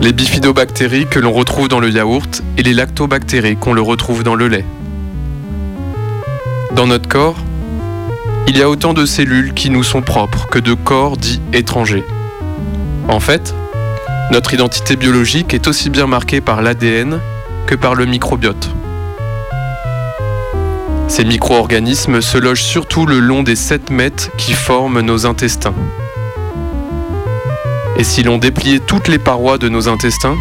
[0.00, 4.36] Les bifidobactéries que l'on retrouve dans le yaourt et les lactobactéries qu'on le retrouve dans
[4.36, 4.64] le lait.
[6.76, 7.38] Dans notre corps,
[8.50, 12.04] il y a autant de cellules qui nous sont propres que de corps dits étrangers.
[13.08, 13.54] En fait,
[14.32, 17.20] notre identité biologique est aussi bien marquée par l'ADN
[17.68, 18.70] que par le microbiote.
[21.06, 25.74] Ces micro-organismes se logent surtout le long des 7 mètres qui forment nos intestins.
[27.98, 30.34] Et si l'on dépliait toutes les parois de nos intestins,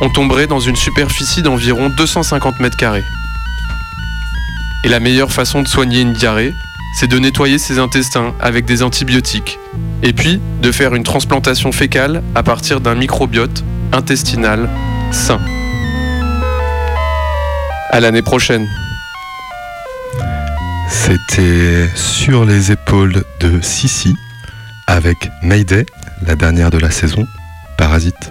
[0.00, 3.04] on tomberait dans une superficie d'environ 250 mètres carrés.
[4.84, 6.54] Et la meilleure façon de soigner une diarrhée,
[6.94, 9.58] c'est de nettoyer ses intestins avec des antibiotiques,
[10.02, 14.68] et puis de faire une transplantation fécale à partir d'un microbiote intestinal
[15.12, 15.40] sain.
[17.90, 18.66] À l'année prochaine.
[20.88, 24.14] C'était sur les épaules de Sissi
[24.86, 25.86] avec Mayday,
[26.26, 27.26] la dernière de la saison,
[27.78, 28.30] Parasite.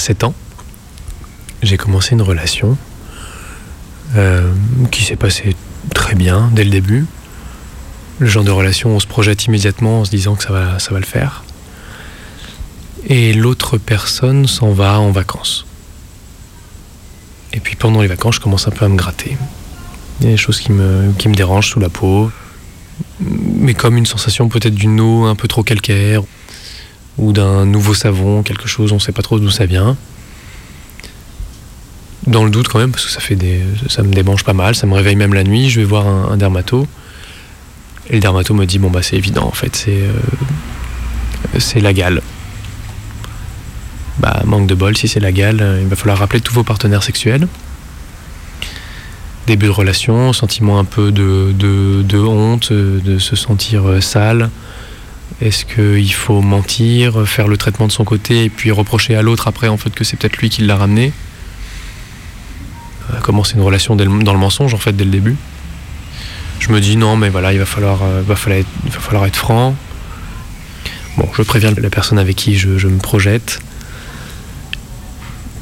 [0.00, 0.34] 7 ans,
[1.62, 2.76] j'ai commencé une relation
[4.16, 4.52] euh,
[4.90, 5.54] qui s'est passée
[5.94, 7.06] très bien dès le début.
[8.18, 10.92] Le genre de relation, on se projette immédiatement en se disant que ça va, ça
[10.92, 11.44] va le faire.
[13.06, 15.66] Et l'autre personne s'en va en vacances.
[17.52, 19.36] Et puis pendant les vacances, je commence un peu à me gratter.
[20.20, 22.30] Il y a des choses qui me, qui me dérangent sous la peau.
[23.20, 26.22] Mais comme une sensation peut-être d'une eau un peu trop calcaire
[27.18, 29.96] ou d'un nouveau savon, quelque chose, on ne sait pas trop d'où ça vient.
[32.26, 34.74] Dans le doute quand même, parce que ça, fait des, ça me démange pas mal,
[34.74, 36.86] ça me réveille même la nuit, je vais voir un, dermato.
[38.08, 40.02] Et le dermato me dit, bon bah c'est évident en fait, c'est
[41.76, 42.22] euh, la gale.
[44.18, 46.64] Bah manque de bol, si c'est la gale, euh, il va falloir rappeler tous vos
[46.64, 47.48] partenaires sexuels.
[49.46, 54.50] Début de relation, sentiment un peu de, de, honte, euh, de se sentir sale.
[55.40, 59.48] Est-ce qu'il faut mentir, faire le traitement de son côté et puis reprocher à l'autre
[59.48, 61.12] après en fait que c'est peut-être lui qui l'a ramené?
[63.10, 65.36] Euh, Commencer une relation dans le mensonge en fait dès le début?
[66.58, 69.74] Je me dis non mais voilà il va falloir, euh, être, va falloir être franc.
[71.16, 73.60] Bon je préviens la personne avec qui je, me projette.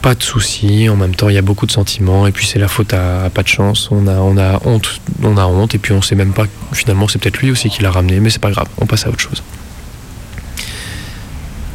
[0.03, 2.59] Pas de soucis, en même temps il y a beaucoup de sentiments et puis c'est
[2.59, 3.91] la faute à, à pas de chance.
[3.93, 7.07] On a, on a honte, on a honte et puis on sait même pas finalement
[7.07, 9.21] c'est peut-être lui aussi qui l'a ramené mais c'est pas grave, on passe à autre
[9.21, 9.41] chose.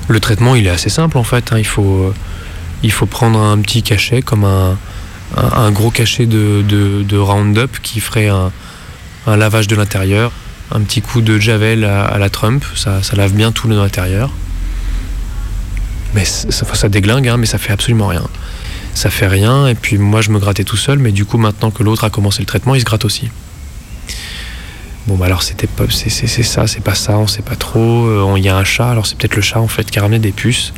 [0.08, 1.52] Le traitement, il est assez simple en fait.
[1.52, 1.58] hein.
[1.58, 2.14] Il, faut, euh,
[2.84, 8.52] il faut prendre un petit cachet, comme un, gros cachet de, Roundup qui ferait un,
[9.28, 10.32] lavage de l'intérieur.
[10.72, 14.32] Un petit coup de Javel à, la Trump, ça, lave bien tout l'intérieur.
[16.14, 18.24] Mais ça déglingue, hein, mais ça fait absolument rien.
[18.94, 21.72] Ça fait rien, et puis moi je me grattais tout seul, mais du coup maintenant
[21.72, 23.30] que l'autre a commencé le traitement, il se gratte aussi.
[25.06, 28.06] Bon bah alors c'était pas c'est ça, c'est pas ça, on sait pas trop.
[28.06, 30.02] Euh, Il y a un chat, alors c'est peut-être le chat en fait qui a
[30.02, 30.74] ramené des puces.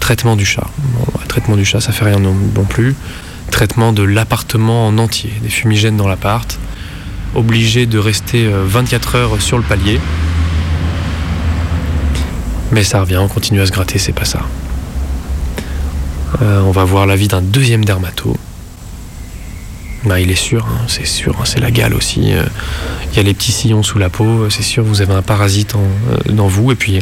[0.00, 0.66] Traitement du chat.
[1.14, 2.34] Bah, traitement du chat, ça fait rien non,
[2.68, 2.94] plus.
[3.50, 6.58] Traitement de l'appartement en entier, des fumigènes dans l'appart.
[7.34, 9.98] Obligé de rester euh, 24 heures sur le palier.
[12.70, 14.40] Mais ça revient, on continue à se gratter, c'est pas ça.
[16.42, 18.36] Euh, on va voir l'avis d'un deuxième dermato.
[20.04, 22.32] Bah, il est sûr, hein, c'est sûr, hein, c'est la gale aussi.
[22.34, 22.44] euh,
[23.12, 25.22] Il y a les petits sillons sous la peau, euh, c'est sûr, vous avez un
[25.22, 26.98] parasite euh, dans vous, et puis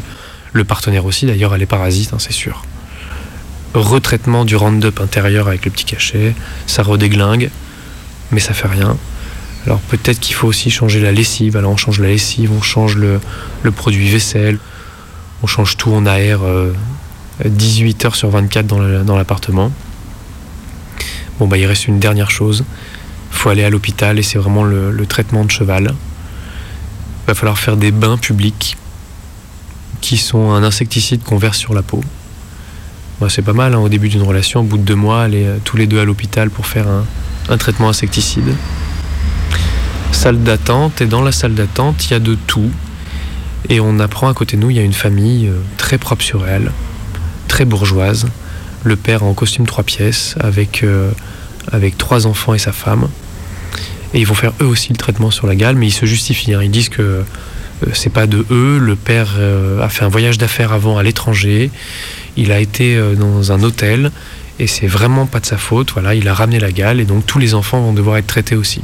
[0.52, 2.64] le partenaire aussi, d'ailleurs, elle est parasite, hein, c'est sûr.
[3.74, 6.34] Retraitement du Roundup intérieur avec le petit cachet,
[6.66, 7.50] ça redéglingue,
[8.30, 8.96] mais ça fait rien.
[9.66, 12.96] Alors peut-être qu'il faut aussi changer la lessive, alors on change la lessive, on change
[12.96, 13.20] le,
[13.74, 14.58] produit vaisselle,
[15.42, 16.72] on change tout, on aère euh,
[17.44, 19.72] 18 heures sur 24 dans le- dans l'appartement.
[21.38, 22.64] Bon bah il reste une dernière chose,
[23.32, 25.94] faut aller à l'hôpital et c'est vraiment le, traitement de cheval.
[27.24, 28.76] Il va falloir faire des bains publics
[30.00, 32.02] qui sont un insecticide qu'on verse sur la peau.
[33.20, 35.44] Bah, c'est pas mal hein, au début d'une relation, au bout de deux mois, aller
[35.44, 37.04] euh, tous les deux à l'hôpital pour faire un,
[37.48, 38.54] un traitement insecticide.
[40.10, 42.70] Salle d'attente, et dans la salle d'attente, il y a de tout.
[43.68, 46.22] Et on apprend à côté de nous, il y a une famille euh, très propre
[46.22, 46.72] sur elle,
[47.48, 48.26] très bourgeoise.
[48.84, 51.10] Le père en costume trois pièces, avec, euh,
[51.72, 53.08] avec trois enfants et sa femme.
[54.14, 56.54] Et ils vont faire eux aussi le traitement sur la gale, mais ils se justifient.
[56.54, 56.62] hein.
[56.62, 57.24] Ils disent que euh,
[57.94, 58.78] c'est pas de eux.
[58.78, 61.70] Le père euh, a fait un voyage d'affaires avant à l'étranger.
[62.36, 64.10] Il a été euh, dans un hôtel
[64.58, 65.92] et c'est vraiment pas de sa faute.
[65.92, 68.54] Voilà, il a ramené la gale et donc tous les enfants vont devoir être traités
[68.54, 68.82] aussi.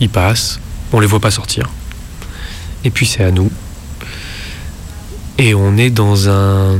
[0.00, 0.60] Ils passent,
[0.92, 1.68] on les voit pas sortir.
[2.84, 3.50] Et puis c'est à nous.
[5.42, 6.78] Et on est dans un,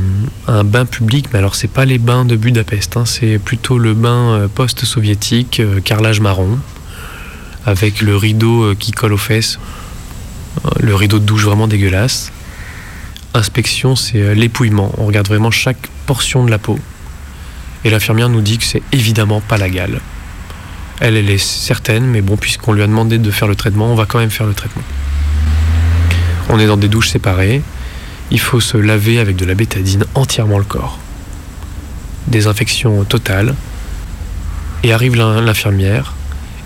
[0.63, 4.33] bain public, mais alors c'est pas les bains de Budapest, hein, c'est plutôt le bain
[4.35, 6.59] euh, post-soviétique, euh, carrelage marron,
[7.65, 9.57] avec le rideau euh, qui colle aux fesses,
[10.79, 12.31] le rideau de douche vraiment dégueulasse.
[13.33, 14.91] Inspection, c'est l'épouillement.
[14.99, 16.77] On regarde vraiment chaque portion de la peau.
[17.83, 20.01] Et l'infirmière nous dit que c'est évidemment pas la gale.
[20.99, 23.95] Elle, elle est certaine, mais bon, puisqu'on lui a demandé de faire le traitement, on
[23.95, 24.83] va quand même faire le traitement.
[26.49, 27.63] On est dans des douches séparées.
[28.31, 30.99] Il faut se laver avec de la bétadine entièrement le corps.
[32.27, 33.55] Désinfection totale.
[34.83, 36.13] Et arrive l'in- l'infirmière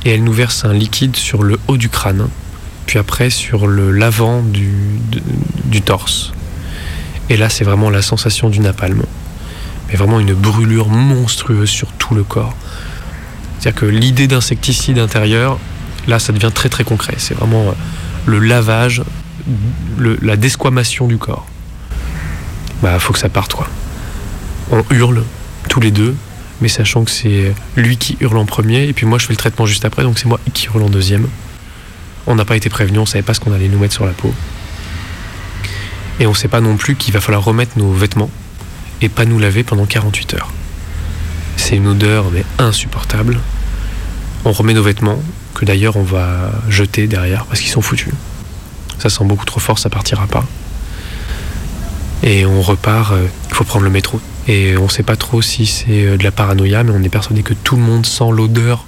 [0.06, 2.28] et elle nous verse un liquide sur le haut du crâne,
[2.86, 4.70] puis après sur le l'avant du,
[5.84, 6.32] torse.
[7.30, 9.04] Et là, c'est vraiment la sensation du napalm.
[9.90, 12.56] Mais vraiment une brûlure monstrueuse sur tout le corps.
[13.60, 15.60] C'est-à-dire que l'idée d'insecticide intérieur,
[16.08, 17.16] là, ça devient très très concret.
[17.18, 17.72] C'est vraiment euh,
[18.28, 19.02] le lavage,
[20.22, 21.48] la desquamation du corps.
[22.82, 23.68] Bah, faut que ça parte, quoi.
[24.72, 25.24] On hurle,
[25.70, 26.16] tous les deux,
[26.62, 29.38] mais sachant que c'est lui qui hurle en premier, et puis moi je fais le
[29.38, 31.28] traitement juste après, donc c'est moi qui hurle en deuxième.
[32.28, 34.14] On n'a pas été prévenu, on savait pas ce qu'on allait nous mettre sur la
[34.14, 34.34] peau.
[36.20, 38.30] Et on sait pas non plus qu'il va falloir remettre nos vêtements
[39.02, 40.52] et pas nous laver pendant 48 heures.
[41.58, 43.40] C'est une odeur mais insupportable.
[44.46, 45.22] On remet nos vêtements,
[45.54, 48.14] que d'ailleurs on va jeter derrière parce qu'ils sont foutus.
[48.98, 50.46] Ça sent beaucoup trop fort, ça partira pas.
[52.26, 54.20] Et on repart, euh, il faut prendre le métro.
[54.48, 57.44] Et on sait pas trop si c'est euh, de la paranoïa, mais on est persuadé
[57.44, 58.88] que tout le monde sent l'odeur.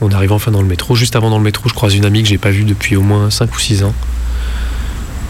[0.00, 0.94] On arrive enfin dans le métro.
[0.94, 3.02] Juste avant dans le métro, je croise une amie que j'ai pas vue depuis au
[3.02, 3.94] moins 5 ou 6 ans.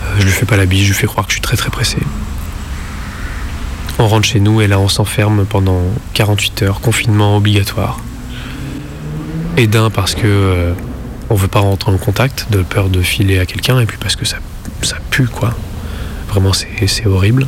[0.02, 1.56] Euh, je lui fais pas la bise, je lui fais croire que je suis très
[1.56, 1.96] très pressé.
[3.98, 5.82] On rentre chez nous et là on s'enferme pendant
[6.14, 7.98] 48 heures, confinement obligatoire.
[9.56, 10.72] Et d'un parce que euh,
[11.30, 14.16] on veut pas rentrer en contact, de peur de filer à quelqu'un, et puis parce
[14.16, 14.38] que ça
[15.10, 15.54] pue quoi.
[16.32, 17.46] Vraiment c'est horrible.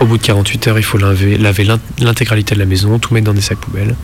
[0.00, 3.14] Au bout de 48 heures, il faut laver, laver l'in- l'intégralité de la maison, tout
[3.14, 3.94] mettre dans des sacs poubelles.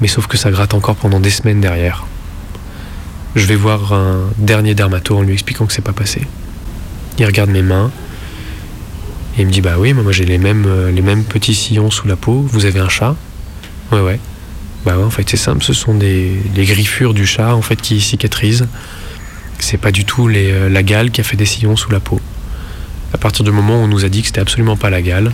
[0.00, 2.04] Mais sauf que ça gratte encore pendant des semaines derrière.
[3.36, 6.22] Je vais voir un dernier dermato en lui expliquant que c'est pas passé.
[7.20, 7.92] Il regarde mes mains
[9.36, 11.92] et il me dit bah oui, moi j'ai les mêmes, euh, les mêmes petits sillons
[11.92, 12.44] sous la peau.
[12.50, 13.14] Vous avez un chat?
[13.92, 14.18] Ouais ouais.
[14.84, 18.00] Bah ouais, en fait c'est simple, ce sont des, griffures du chat en fait qui
[18.00, 18.66] cicatrisent.
[19.58, 22.20] C'est pas du tout euh, la gale qui a fait des sillons sous la peau.
[23.12, 25.32] À partir du moment où on nous a dit que c'était absolument pas la gale,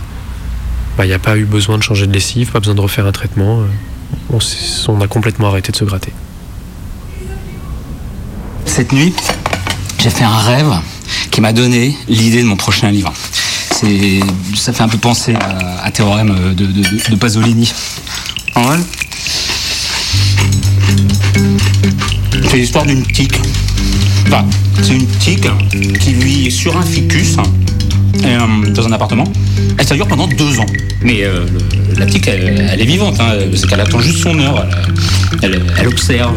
[0.97, 3.05] bah il n'y a pas eu besoin de changer de lessive, pas besoin de refaire
[3.05, 3.61] un traitement.
[3.61, 4.39] euh,
[4.87, 6.11] On, a complètement arrêté de se gratter.
[8.65, 9.13] Cette nuit,
[9.99, 10.73] j'ai fait un rêve
[11.31, 13.13] qui m'a donné l'idée de mon prochain livre.
[14.55, 17.71] Ça fait un peu penser à, à Théorème de, Pasolini.
[18.55, 18.63] En
[22.49, 23.39] c'est l'histoire d'une tique.
[24.27, 24.45] Enfin,
[24.81, 25.47] c'est une tique
[25.99, 27.37] qui vit sur un ficus
[28.23, 29.25] euh, dans un appartement.
[29.79, 30.65] Et ça dure pendant deux ans.
[31.01, 31.45] Mais euh,
[31.97, 33.19] la tique, elle, est vivante.
[33.19, 34.65] Hein, c'est qu'elle attend juste son heure.
[35.41, 36.33] Elle, observe.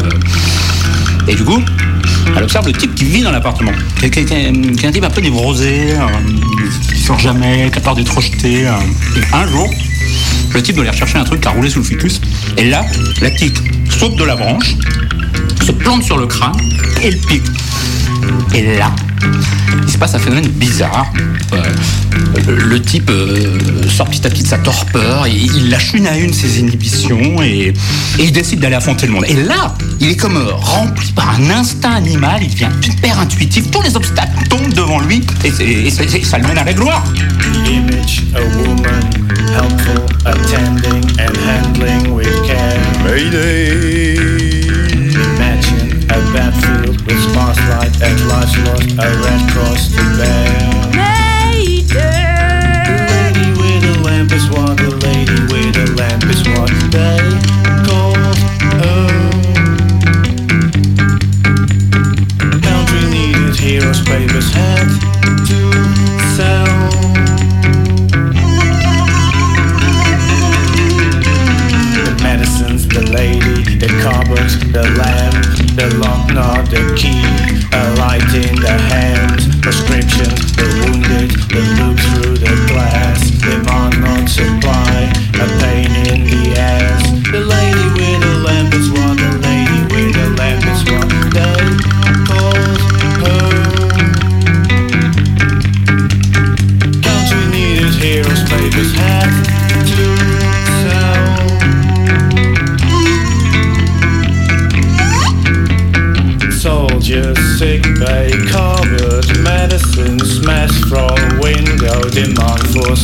[1.27, 1.61] Et du coup,
[2.35, 3.71] elle observe le type qui vit dans l'appartement.
[3.99, 8.15] Qui, est un type un peu névrosé, euh, qui sort jamais, qui a peur d'être
[8.15, 8.67] rejeté.
[8.67, 8.71] euh.
[9.33, 9.69] Un jour,
[10.53, 12.21] le type doit aller rechercher un truc qui a roulé sous le ficus.
[12.57, 12.85] Et là,
[13.21, 13.57] la tique
[13.89, 14.75] saute de la branche,
[15.69, 16.57] se plante sur le crâne
[17.03, 17.43] et le pique.
[18.55, 18.91] Et là,
[19.83, 21.11] il se passe un phénomène bizarre.
[21.53, 21.63] Euh,
[22.47, 26.17] le- type euh, sort petit à petit de sa torpeur, et il lâche une à
[26.17, 27.71] une ses inhibitions et,
[28.17, 29.25] et il décide d'aller affronter le monde.
[29.27, 33.69] Et là, il est comme euh, rempli par un instinct animal, il devient hyper intuitif,
[33.69, 37.03] tous les obstacles tombent devant lui et, ça le mène à la gloire.
[37.67, 38.23] image
[46.33, 50.49] battlefield with spotlight and lives lost a red cross to bear.
[50.95, 52.29] Mayday
[52.87, 57.19] the lady with the lamp is what the lady with the lamp is what they
[62.61, 64.87] country needed heroes papers had
[65.49, 65.59] to
[66.35, 66.89] sell.
[72.05, 73.87] The medicines, the lady, the
[74.71, 75.18] the lamp,
[75.79, 77.23] the lock, not the key,
[77.71, 81.78] a light in the hand, prescriptions, the wounded, the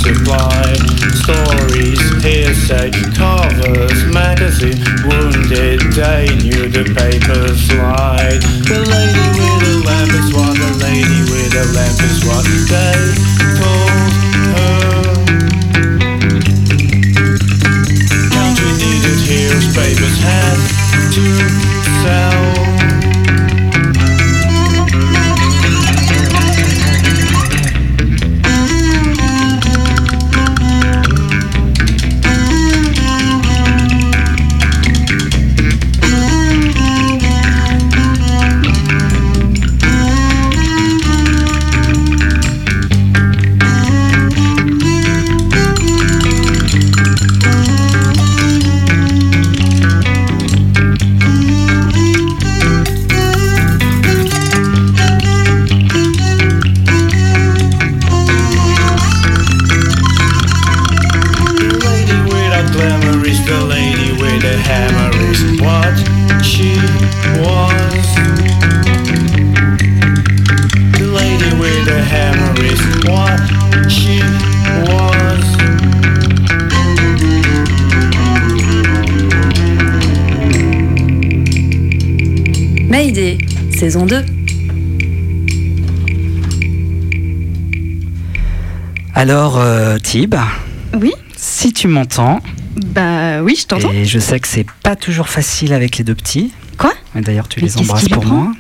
[0.06, 0.74] supply.
[1.26, 8.42] Stories, hearsay, covers, magazine, wounded, they knew the papers lied.
[8.70, 13.35] The lady with the lamp is what the lady with the lamp is what they
[90.16, 90.34] Tib
[90.94, 92.40] Oui Si tu m'entends.
[92.78, 93.92] Bah oui, je t'entends.
[93.92, 96.54] Et je sais que c'est pas toujours facile avec les deux petits.
[96.78, 96.94] Quoi?
[97.16, 98.54] D'ailleurs, tu Mais les embrasses pour moi.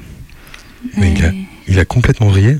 [0.97, 1.31] Mais il a,
[1.69, 2.57] il a complètement vrillé.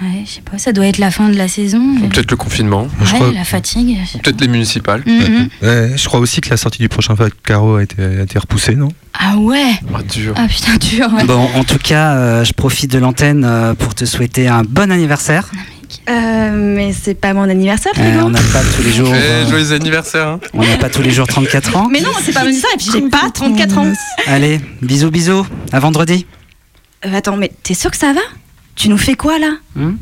[0.00, 1.78] Ouais, je sais pas, ça doit être la fin de la saison.
[2.02, 2.88] Ou Peut-être le confinement.
[3.12, 3.98] Ouais, la fatigue.
[4.22, 5.02] Peut-être les municipales.
[5.04, 5.48] Mhm.
[5.60, 7.14] Ouais, je crois aussi que la sortie du prochain
[7.44, 8.88] Caro a été, a été repoussée, non?
[9.12, 9.74] Ah ouais?
[9.94, 10.32] Ah, dur.
[10.38, 11.24] Ah putain, dur, ouais.
[11.24, 14.90] Bon, en tout cas, euh, je profite de l'antenne euh, pour te souhaiter un bon
[14.90, 15.50] anniversaire.
[16.08, 19.12] Euh, mais c'est pas mon anniversaire, Euh, on n'a pas tous les jours.
[19.12, 20.26] Euh, joyeux anniversaire.
[20.28, 20.40] hein.
[20.54, 21.88] on n'a pas tous les jours 34 ans.
[21.90, 23.92] Mais non, c'est pas mon anniversaire, et puis j'ai pas 34 ans.
[24.26, 25.46] Allez, bisous, bisous.
[25.72, 26.26] À vendredi.
[27.06, 28.20] Euh, attends, mais t'es sûr que ça va?
[28.74, 29.52] Tu nous fais quoi là?
[29.76, 29.92] Hmm?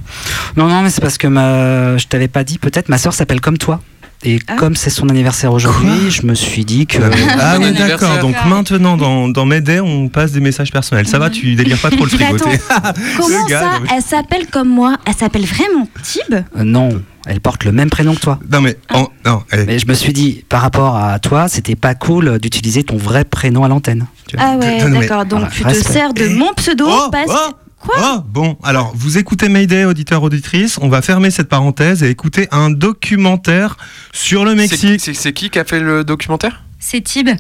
[0.57, 1.97] Non, non, mais c'est parce que ma...
[1.97, 3.81] je t'avais pas dit, peut-être ma soeur s'appelle comme toi.
[4.23, 4.57] Et Ah.
[4.57, 6.99] comme c'est son anniversaire aujourd'hui, je me suis dit que.
[7.39, 8.19] Ah oui, d'accord.
[8.19, 11.07] Donc maintenant, dans, dans Mayday, on passe des messages personnels.
[11.09, 12.37] Ça va, tu délires pas trop le frigo.
[13.17, 14.97] Comment Le gars, ça non, mais- Elle s'appelle comme moi?
[15.07, 16.35] Elle s'appelle vraiment Tib?
[16.35, 16.91] Euh, non,
[17.27, 18.39] elle porte le même prénom que toi.
[18.53, 18.77] Non, mais.
[18.93, 22.83] en- non, Mais je me suis dit, par rapport à toi, c'était pas cool d'utiliser
[22.85, 24.07] ton vrai prénom à l'antenne.
[24.37, 25.25] Ah ouais, d'accord.
[25.25, 28.93] Donc Voilà, tu te sers de mon pseudo Oh, parce oh, Quoi oh, Bon, alors,
[28.95, 30.79] vous écoutez Mayday, auditeurs, auditrices.
[30.83, 33.77] On va fermer cette parenthèse et écouter un documentaire
[34.13, 35.01] sur le Mexique.
[35.01, 37.31] C'est c'est qui qui a fait le documentaire C'est Tib.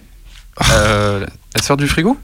[0.72, 2.16] Euh, La sœur du frigo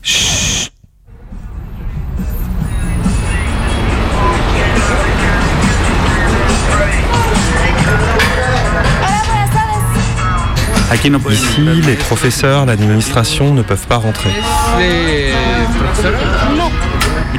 [11.31, 14.31] Ici, les professeurs, l'administration ne peuvent pas rentrer.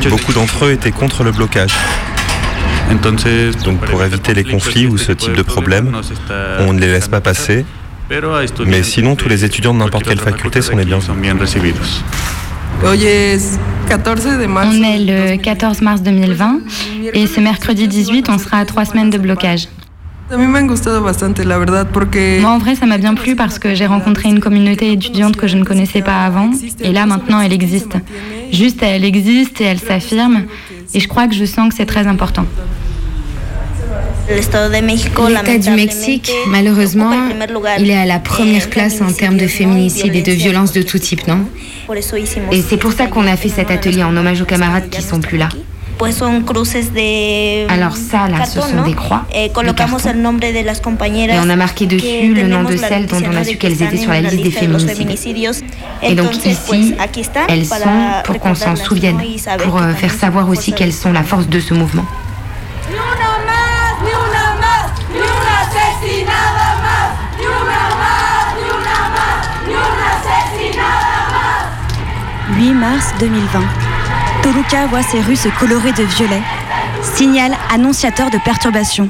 [0.09, 1.73] Beaucoup d'entre eux étaient contre le blocage.
[3.65, 5.91] Donc pour éviter les conflits ou ce type de problème,
[6.59, 7.65] on ne les laisse pas passer.
[8.65, 11.17] Mais sinon, tous les étudiants de n'importe quelle faculté sont les bienvenus.
[12.83, 13.39] On est
[14.99, 16.59] le 14 mars 2020
[17.13, 19.67] et ce mercredi 18, on sera à trois semaines de blocage.
[22.41, 25.47] Moi, en vrai, ça m'a bien plu parce que j'ai rencontré une communauté étudiante que
[25.47, 26.51] je ne connaissais pas avant.
[26.81, 27.93] Et là, maintenant, elle existe.
[28.51, 30.43] Juste, elle existe et elle s'affirme.
[30.93, 32.45] Et je crois que je sens que c'est très important.
[35.29, 37.11] L'État du Mexique, malheureusement,
[37.79, 40.99] il est à la première place en termes de féminicide et de violences de tout
[40.99, 41.45] type, non?
[42.51, 45.21] Et c'est pour ça qu'on a fait cet atelier en hommage aux camarades qui sont
[45.21, 45.47] plus là.
[47.69, 51.33] Alors ça, là, ce sont des croix Eh, de colocamos el nombre de las compañeras
[51.35, 53.81] Et on a marqué dessus le nom de celles dont on a su que qu'elles
[53.81, 55.09] étaient sur la liste des féminicides.
[56.03, 56.95] Et donc ici,
[57.49, 57.75] elles sont
[58.25, 59.19] pour qu'on s'en souvienne,
[59.63, 62.05] pour euh, faire savoir aussi qu'elles sont la force de ce mouvement.
[62.89, 70.07] Ni una más, ni una asesinada más, ni una más, ni una más, ni una
[70.17, 72.57] asesinada más.
[72.59, 73.86] 8 mars 2020.
[74.41, 76.41] Toluca voit ses rues se colorer de violet.
[77.15, 79.09] Signal annonciateur de perturbation.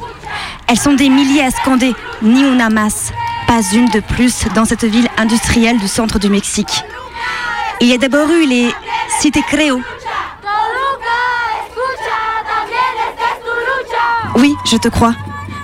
[0.68, 3.12] Elles sont des milliers à scander Ni una más.
[3.48, 6.84] Pas une de plus dans cette ville industrielle du centre du Mexique.
[7.80, 8.74] Il y a d'abord eu les
[9.20, 9.82] Cité Creo.
[14.36, 15.14] Oui, je te crois.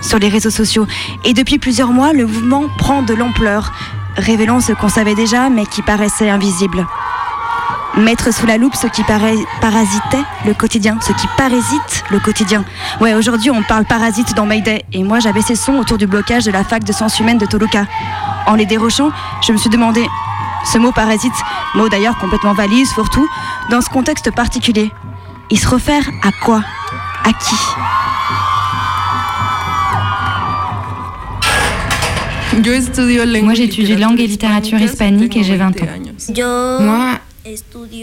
[0.01, 0.87] Sur les réseaux sociaux.
[1.23, 3.71] Et depuis plusieurs mois, le mouvement prend de l'ampleur,
[4.17, 6.85] révélant ce qu'on savait déjà mais qui paraissait invisible.
[7.95, 12.65] Mettre sous la loupe ce qui parasitait le quotidien, ce qui parasite le quotidien.
[12.99, 16.45] Ouais, aujourd'hui on parle parasite dans Mayday et moi j'avais ces sons autour du blocage
[16.45, 17.85] de la fac de sciences humaines de Toluca.
[18.47, 19.11] En les dérochant,
[19.45, 20.05] je me suis demandé,
[20.65, 21.33] ce mot parasite,
[21.75, 23.27] mot d'ailleurs complètement valise, fourre-tout,
[23.69, 24.91] dans ce contexte particulier,
[25.51, 26.61] il se réfère à quoi?
[27.23, 27.55] À qui?
[33.43, 36.81] Moi, j'étudie langue et littérature hispanique et j'ai 20 ans.
[36.81, 37.19] Moi,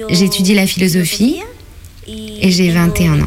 [0.08, 1.40] j'étudie la philosophie
[2.06, 3.26] et j'ai 21 ans.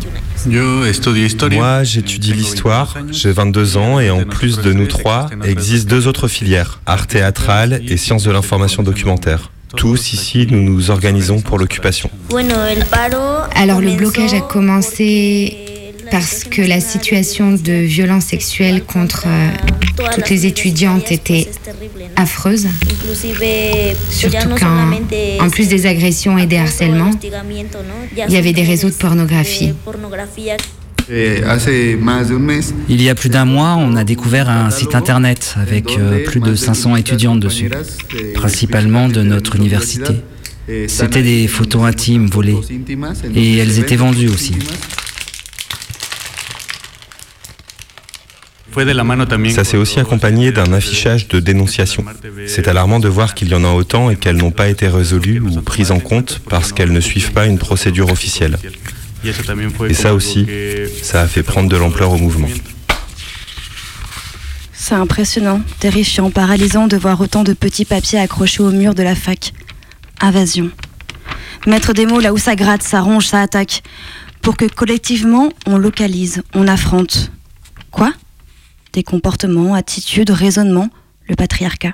[1.52, 6.28] Moi, j'étudie l'histoire, j'ai 22 ans et en plus de nous trois, existent deux autres
[6.28, 9.52] filières, art théâtral et sciences de l'information documentaire.
[9.76, 12.10] Tous ici, nous nous organisons pour l'occupation.
[13.56, 15.63] Alors le blocage a commencé
[16.12, 19.50] parce que la situation de violence sexuelle contre euh,
[20.16, 21.50] toutes les étudiantes était
[22.16, 22.68] affreuse.
[24.10, 24.92] Surtout quand,
[25.40, 27.12] en plus des agressions et des harcèlements,
[28.28, 29.74] il y avait des réseaux de pornographie.
[31.10, 36.40] Il y a plus d'un mois, on a découvert un site internet avec euh, plus
[36.40, 37.70] de 500 étudiantes dessus,
[38.34, 40.22] principalement de notre université.
[40.88, 42.58] C'était des photos intimes volées
[43.36, 44.56] et elles étaient vendues aussi.
[49.52, 52.04] Ça s'est aussi accompagné d'un affichage de dénonciation.
[52.48, 55.40] C'est alarmant de voir qu'il y en a autant et qu'elles n'ont pas été résolues
[55.40, 58.58] ou prises en compte parce qu'elles ne suivent pas une procédure officielle.
[59.90, 60.48] Et ça aussi,
[61.02, 62.50] ça a fait prendre de l'ampleur au mouvement.
[64.74, 69.16] C'est impressionnant, terrifiant, paralysant de voir autant de petits papiers accrochés au mur de la
[69.16, 69.54] fac.
[70.20, 70.70] Invasion.
[71.66, 73.82] Mettre des mots là où ça gratte, ça ronge, ça attaque.
[74.42, 77.32] Pour que collectivement, on localise, on affronte.
[77.92, 78.12] Quoi?
[78.94, 80.90] Des comportements, attitudes, raisonnements,
[81.28, 81.94] le patriarcat.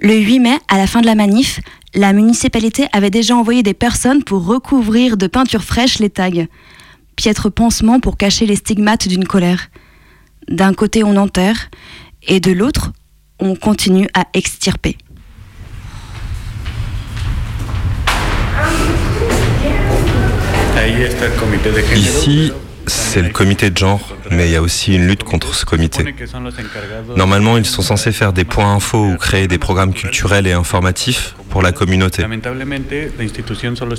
[0.00, 1.60] Le 8 mai, à la fin de la manif,
[1.94, 6.46] la municipalité avait déjà envoyé des personnes pour recouvrir de peinture fraîche les tags.
[7.16, 9.68] Piètre pansement pour cacher les stigmates d'une colère.
[10.48, 11.70] D'un côté, on enterre,
[12.22, 12.92] et de l'autre,
[13.40, 14.98] on continue à extirper.
[21.94, 22.52] Ici,
[22.86, 26.04] c'est le comité de genre, mais il y a aussi une lutte contre ce comité.
[27.16, 31.34] Normalement, ils sont censés faire des points infos ou créer des programmes culturels et informatifs
[31.48, 32.24] pour la communauté.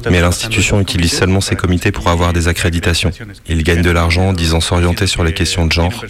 [0.10, 3.12] Mais l'institution utilise seulement ces comités pour avoir des accréditations.
[3.48, 6.04] Ils gagnent de l'argent en disant s'orienter sur les questions de genre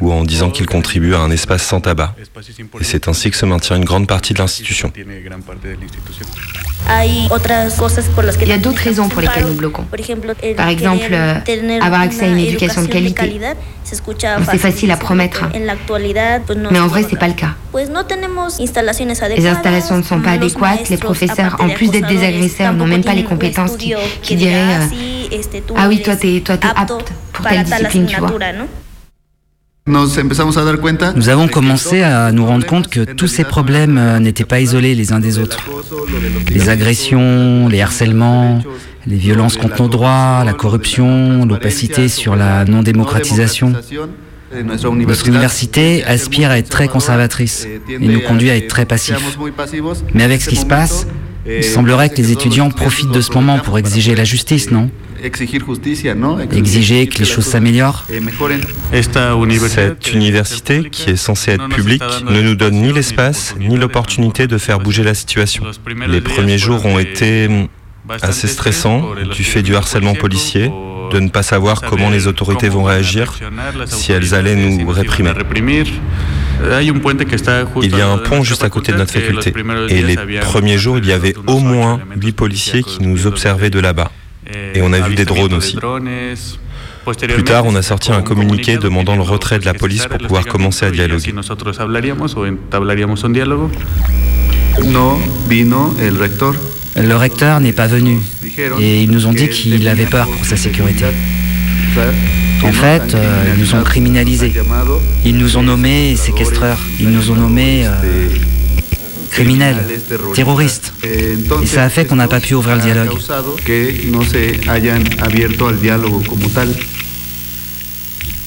[0.00, 2.14] ou en disant qu'ils contribuent à un espace sans tabac.
[2.80, 4.92] Et c'est ainsi que se maintient une grande partie de l'institution.
[8.42, 9.84] Il y a d'autres raisons pour lesquelles nous bloquons.
[10.56, 11.14] Par exemple,
[11.80, 13.39] avoir accès à une éducation de qualité.
[13.82, 15.44] C'est facile à promettre.
[16.70, 17.54] Mais en vrai, c'est pas le cas.
[19.36, 20.88] Les installations ne sont pas adéquates.
[20.88, 24.80] Les professeurs, en plus d'être des agresseurs, n'ont même pas les compétences qui, qui diraient
[25.32, 28.32] euh, Ah oui, toi, t'es apte pour telle discipline, tu vois.
[29.86, 34.94] Nous avons commencé à nous rendre compte que tous ces problèmes euh, n'étaient pas isolés
[34.94, 35.58] les uns des autres.
[36.48, 38.60] Les agressions, les harcèlements,
[39.06, 43.72] les violences contre nos droits, la corruption, l'opacité sur la non-démocratisation.
[44.64, 49.38] Notre université aspire à être très conservatrice et nous conduit à être très passifs.
[50.12, 51.06] Mais avec ce qui se passe,
[51.46, 54.90] il semblerait que les étudiants profitent de ce moment pour exiger la justice, non?
[56.52, 58.06] Exiger que les choses s'améliorent
[59.68, 64.58] Cette université, qui est censée être publique, ne nous donne ni l'espace ni l'opportunité de
[64.58, 65.64] faire bouger la situation.
[66.08, 67.48] Les premiers jours ont été
[68.22, 70.70] assez stressants du fait du harcèlement policier,
[71.12, 73.34] de ne pas savoir comment les autorités vont réagir,
[73.86, 75.32] si elles allaient nous réprimer.
[77.82, 79.52] Il y a un pont juste à côté de notre faculté.
[79.88, 83.80] Et les premiers jours, il y avait au moins huit policiers qui nous observaient de
[83.80, 84.10] là-bas.
[84.74, 85.78] Et on a vu des drones aussi.
[87.28, 90.46] Plus tard, on a sorti un communiqué demandant le retrait de la police pour pouvoir
[90.46, 91.32] commencer à dialoguer.
[97.02, 98.18] Le recteur n'est pas venu
[98.78, 101.06] et ils nous ont dit qu'il avait peur pour sa sécurité.
[102.62, 104.52] En fait, euh, ils nous ont criminalisés.
[105.24, 106.78] Ils nous ont nommés séquestreurs.
[107.00, 108.28] Ils nous ont nommés euh,
[109.30, 109.78] criminels,
[110.34, 110.92] terroristes.
[111.02, 113.18] Et ça a fait qu'on n'a pas pu ouvrir le dialogue.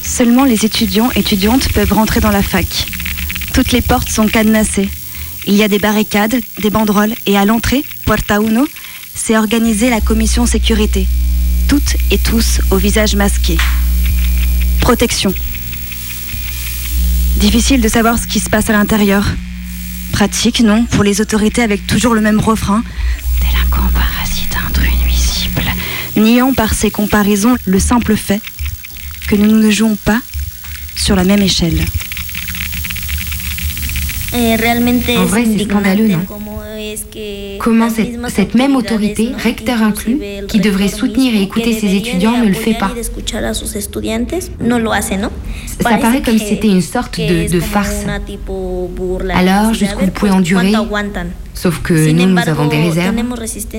[0.03, 2.67] Seulement les étudiants et étudiantes peuvent rentrer dans la fac.
[3.53, 4.89] Toutes les portes sont cadenassées.
[5.45, 8.65] Il y a des barricades, des banderoles et à l'entrée, Puerta Uno,
[9.13, 11.07] c'est organisée la commission sécurité.
[11.67, 13.57] Toutes et tous au visage masqué.
[14.79, 15.33] Protection.
[17.37, 19.25] Difficile de savoir ce qui se passe à l'intérieur.
[20.13, 22.81] Pratique, non, pour les autorités avec toujours le même refrain.
[23.41, 25.63] Délinquant, parasite, intrus, nuisible.
[26.15, 28.41] Niant par ces comparaisons le simple fait
[29.27, 30.21] que nous ne jouons pas
[30.95, 31.83] sur la même échelle.
[34.35, 36.19] En vrai, c'est scandaleux, non
[37.59, 42.47] Comment cette, cette, même autorité, recteur inclus, qui devrait soutenir et écouter ses étudiants, ne
[42.47, 42.91] le fait pas.
[45.81, 48.05] Ça paraît comme si c'était une sorte de, de farce.
[49.33, 50.73] Alors, jusqu'où vous pouvez endurer?
[51.53, 53.15] Sauf que nous, nous avons des réserves,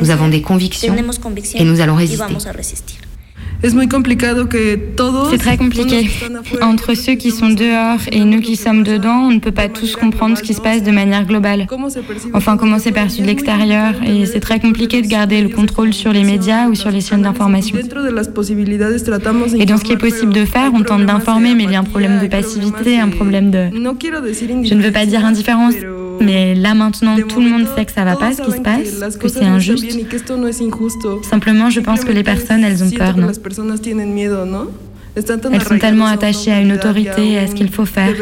[0.01, 0.95] nous avons des convictions,
[1.55, 2.25] et nous allons résister.
[5.31, 6.11] C'est très compliqué.
[6.61, 9.97] Entre ceux qui sont dehors et nous qui sommes dedans, on ne peut pas tous
[9.97, 11.67] comprendre ce qui se passe de manière globale.
[12.35, 13.95] Enfin, comment c'est perçu de l'extérieur?
[14.07, 17.23] Et c'est très compliqué de garder le contrôle sur les médias ou sur les chaînes
[17.23, 17.77] d'information.
[19.59, 21.81] Et dans ce qui est possible de faire, on tente d'informer, mais il y a
[21.81, 23.71] un problème de passivité, un problème de...
[23.73, 25.75] Je ne veux pas dire indifférence,
[26.21, 29.17] mais là maintenant, tout le monde sait que ça va pas, ce qui se passe,
[29.17, 29.87] que c'est injuste.
[31.23, 33.31] Simplement, je pense que les personnes, elles ont peur, non?
[35.17, 38.13] Elles sont tellement attachées à une autorité et à ce qu'il faut faire.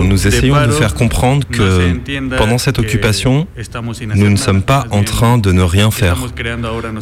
[0.00, 1.98] Nous essayons de faire comprendre que
[2.38, 3.46] pendant cette occupation,
[4.14, 6.18] nous ne sommes pas en train de ne rien faire,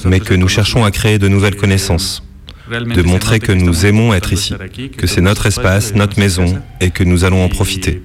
[0.05, 2.24] mais que nous cherchons à créer de nouvelles connaissances.
[2.70, 4.54] De montrer que nous aimons être ici,
[4.96, 8.02] que c'est notre espace, notre maison et que nous allons en profiter.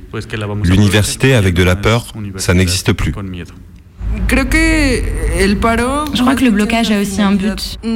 [0.64, 3.14] L'université avec de la peur, ça n'existe plus.
[4.30, 7.78] Je crois que le blocage a aussi un but.
[7.84, 7.90] Je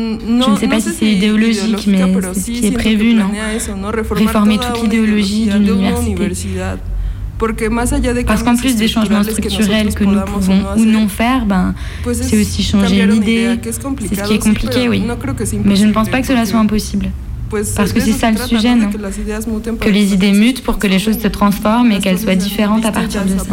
[0.51, 2.03] ne sais pas si c'est idéologique, mais
[2.34, 3.32] c'est ce qui est prévu, non?
[4.11, 6.15] Réformer toute l'idéologie d'une université.
[8.28, 11.74] Parce qu'en plus des changements structurels que nous pouvons ou non faire, ben,
[12.14, 13.60] c'est aussi changer l'idée.
[13.64, 15.04] C'est ce qui est compliqué, oui.
[15.64, 17.10] Mais je ne pense pas que cela soit impossible.
[17.50, 18.92] Parce que c'est ça le sujet, non?
[19.80, 22.92] Que les idées mutent pour que les choses se transforment et qu'elles soient différentes à
[22.92, 23.44] partir de ça.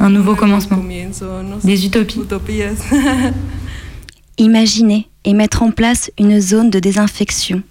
[0.00, 0.78] Un nouveau commencement.
[1.64, 2.20] Des utopies.
[4.38, 7.62] Imaginer et mettre en place une zone de désinfection,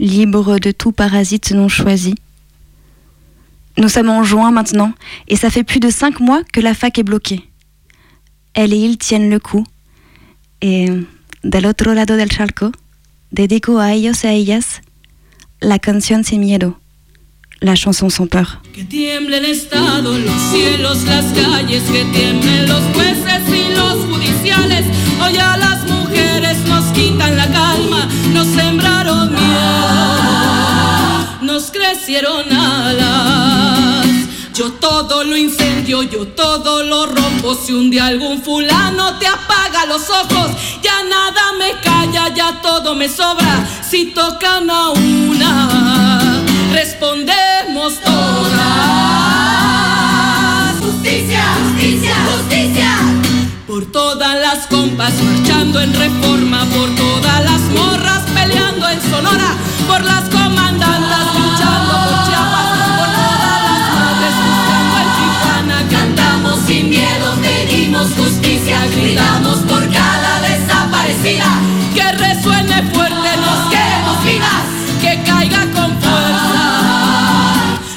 [0.00, 2.16] libre de tout parasite non choisi.
[3.78, 4.92] Nous sommes en juin maintenant,
[5.28, 7.48] et ça fait plus de cinq mois que la fac est bloquée.
[8.54, 9.64] Elle et il tiennent le coup.
[10.60, 10.88] Et
[11.42, 12.70] del otro lado del charco,
[13.32, 14.80] dedico a ellos y a ellas
[15.60, 16.78] la canción Sin Miedo,
[17.60, 18.60] la chanson sans peur.
[18.74, 24.84] Que tiemble el Estado, los cielos, las calles, que tiemblen los jueces y los judiciales.
[25.20, 30.62] Hoy a las mujeres nos quitan la calma, nos sembraron miedo,
[31.42, 33.51] nos crecieron alas.
[34.54, 37.54] Yo todo lo incendio, yo todo lo rompo.
[37.54, 40.50] Si un día algún fulano te apaga los ojos,
[40.82, 43.66] ya nada me calla, ya todo me sobra.
[43.88, 48.52] Si tocan a una, respondemos todas.
[50.80, 52.98] Justicia, justicia, justicia.
[53.66, 60.04] Por todas las compas marchando en reforma, por todas las morras peleando en Sonora, por
[60.04, 60.28] las
[68.22, 71.50] justicia, gritamos por cada desaparecida.
[71.94, 74.64] Que resuene fuerte, nos queremos vivas,
[75.00, 76.64] que caiga con fuerza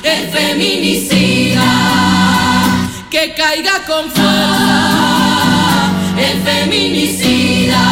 [0.03, 1.71] el feminicida.
[3.09, 7.83] Que caiga con fuerza el feminicida.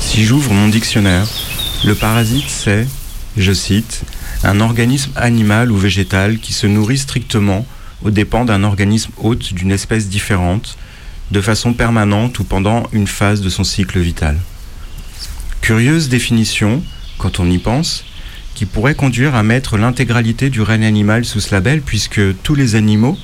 [0.00, 1.26] Si j'ouvre mon dictionnaire,
[1.84, 2.86] le parasite c'est,
[3.36, 4.02] je cite,
[4.44, 7.66] un organisme animal ou végétal qui se nourrit strictement
[8.02, 10.76] aux dépens d'un organisme hôte d'une espèce différente,
[11.30, 14.38] de façon permanente ou pendant une phase de son cycle vital.
[15.60, 16.82] Curieuse définition,
[17.18, 18.04] quand on y pense,
[18.54, 22.74] qui pourrait conduire à mettre l'intégralité du règne animal sous ce label, puisque tous les
[22.74, 23.16] animaux,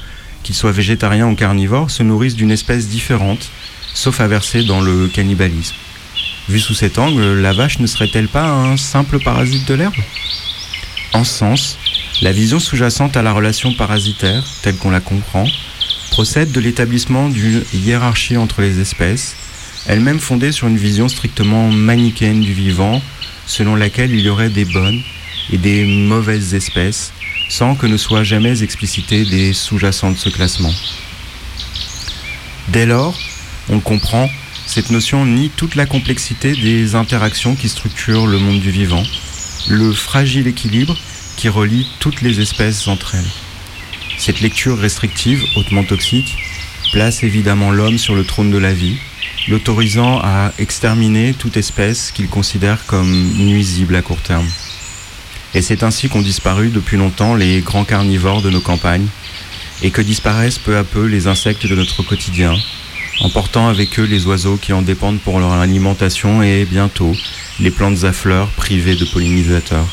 [0.43, 3.51] qu'ils soient végétariens ou carnivores, se nourrissent d'une espèce différente,
[3.93, 5.75] sauf à verser dans le cannibalisme.
[6.49, 9.95] Vu sous cet angle, la vache ne serait-elle pas un simple parasite de l'herbe?
[11.19, 11.79] En ce sens,
[12.23, 15.49] la vision sous-jacente à la relation parasitaire, telle qu'on la comprend,
[16.13, 19.35] procède de l'établissement d'une hiérarchie entre les espèces,
[19.89, 23.03] elle-même fondée sur une vision strictement manichéenne du vivant,
[23.47, 25.03] selon laquelle il y aurait des bonnes
[25.53, 27.13] et des mauvaises espèces,
[27.49, 30.73] sans que ne soient jamais explicitées des sous-jacents de ce classement.
[32.69, 33.19] Dès lors,
[33.71, 34.31] on comprend,
[34.67, 39.03] cette notion nie toute la complexité des interactions qui structurent le monde du vivant,
[39.69, 40.97] le fragile équilibre
[41.37, 43.31] qui relie toutes les espèces entre elles.
[44.17, 46.37] Cette lecture restrictive, hautement toxique,
[46.93, 48.97] place évidemment l'homme sur le trône de la vie,
[49.47, 54.49] l'autorisant à exterminer toute espèce qu'il considère comme nuisible à court terme.
[55.55, 59.07] Et c'est ainsi qu'ont disparu depuis longtemps les grands carnivores de nos campagnes,
[59.83, 62.55] et que disparaissent peu à peu les insectes de notre quotidien,
[63.21, 67.15] emportant avec eux les oiseaux qui en dépendent pour leur alimentation et bientôt
[67.61, 69.87] les plantes à fleurs privées de pollinisateurs.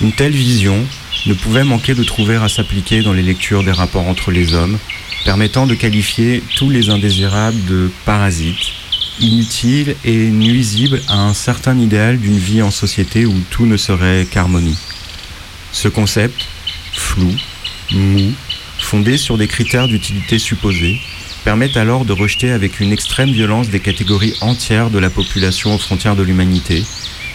[0.00, 0.84] Une telle vision
[1.26, 4.78] ne pouvait manquer de trouver à s'appliquer dans les lectures des rapports entre les hommes,
[5.24, 8.72] permettant de qualifier tous les indésirables de parasites,
[9.20, 14.26] inutiles et nuisibles à un certain idéal d'une vie en société où tout ne serait
[14.30, 14.78] qu'harmonie.
[15.72, 16.46] Ce concept,
[16.92, 17.34] flou,
[17.92, 18.32] mou,
[18.78, 21.00] fondé sur des critères d'utilité supposés,
[21.46, 25.78] permet alors de rejeter avec une extrême violence des catégories entières de la population aux
[25.78, 26.84] frontières de l'humanité,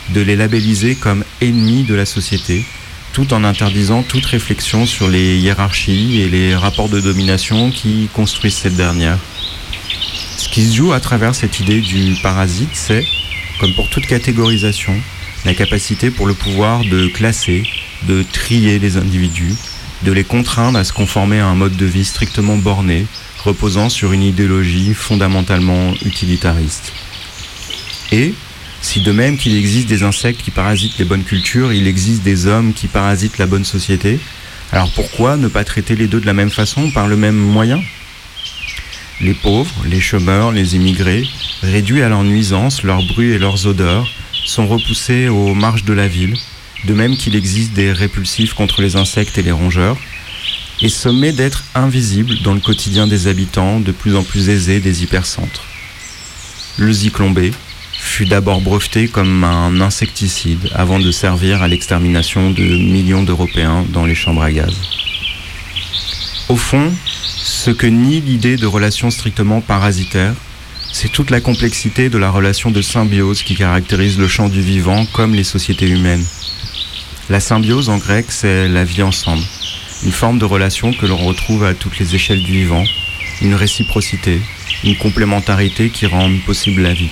[0.09, 2.65] de les labelliser comme ennemis de la société,
[3.13, 8.57] tout en interdisant toute réflexion sur les hiérarchies et les rapports de domination qui construisent
[8.57, 9.17] cette dernière.
[10.35, 13.05] Ce qui se joue à travers cette idée du parasite, c'est,
[13.61, 14.93] comme pour toute catégorisation,
[15.45, 17.63] la capacité pour le pouvoir de classer,
[18.09, 19.55] de trier les individus,
[20.03, 23.05] de les contraindre à se conformer à un mode de vie strictement borné,
[23.43, 26.93] reposant sur une idéologie fondamentalement utilitariste.
[28.11, 28.33] Et,
[28.81, 32.47] si de même qu'il existe des insectes qui parasitent les bonnes cultures, il existe des
[32.47, 34.19] hommes qui parasitent la bonne société,
[34.73, 37.81] Alors pourquoi ne pas traiter les deux de la même façon, par le même moyen?
[39.19, 41.27] Les pauvres, les chômeurs, les immigrés,
[41.61, 44.09] réduits à leur nuisance, leur bruit et leurs odeurs,
[44.45, 46.35] sont repoussés aux marges de la ville,
[46.85, 49.97] de même qu'il existe des répulsifs contre les insectes et les rongeurs,
[50.81, 55.03] et sommés d'être invisibles dans le quotidien des habitants de plus en plus aisés des
[55.03, 55.63] hypercentres.
[56.77, 57.51] Le zyklon B
[57.93, 64.05] fut d'abord breveté comme un insecticide avant de servir à l'extermination de millions d'Européens dans
[64.05, 64.73] les chambres à gaz.
[66.49, 66.91] Au fond,
[67.43, 70.33] ce que nie l'idée de relations strictement parasitaires,
[70.91, 75.05] c'est toute la complexité de la relation de symbiose qui caractérise le champ du vivant
[75.13, 76.25] comme les sociétés humaines.
[77.29, 79.43] La symbiose en grec, c'est la vie ensemble,
[80.03, 82.83] une forme de relation que l'on retrouve à toutes les échelles du vivant,
[83.41, 84.39] une réciprocité,
[84.83, 87.11] une complémentarité qui rendent possible la vie.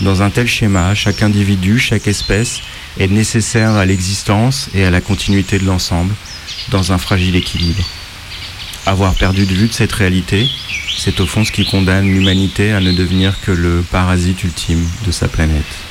[0.00, 2.60] Dans un tel schéma, chaque individu, chaque espèce
[2.98, 6.14] est nécessaire à l'existence et à la continuité de l'ensemble,
[6.70, 7.84] dans un fragile équilibre.
[8.84, 10.46] Avoir perdu de vue de cette réalité,
[10.98, 15.12] c'est au fond ce qui condamne l'humanité à ne devenir que le parasite ultime de
[15.12, 15.85] sa planète.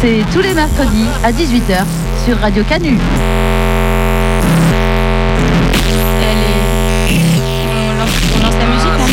[0.00, 1.84] C'est tous les mercredis à 18h
[2.24, 2.98] sur Radio Canu.
[8.34, 9.06] On lance la musique là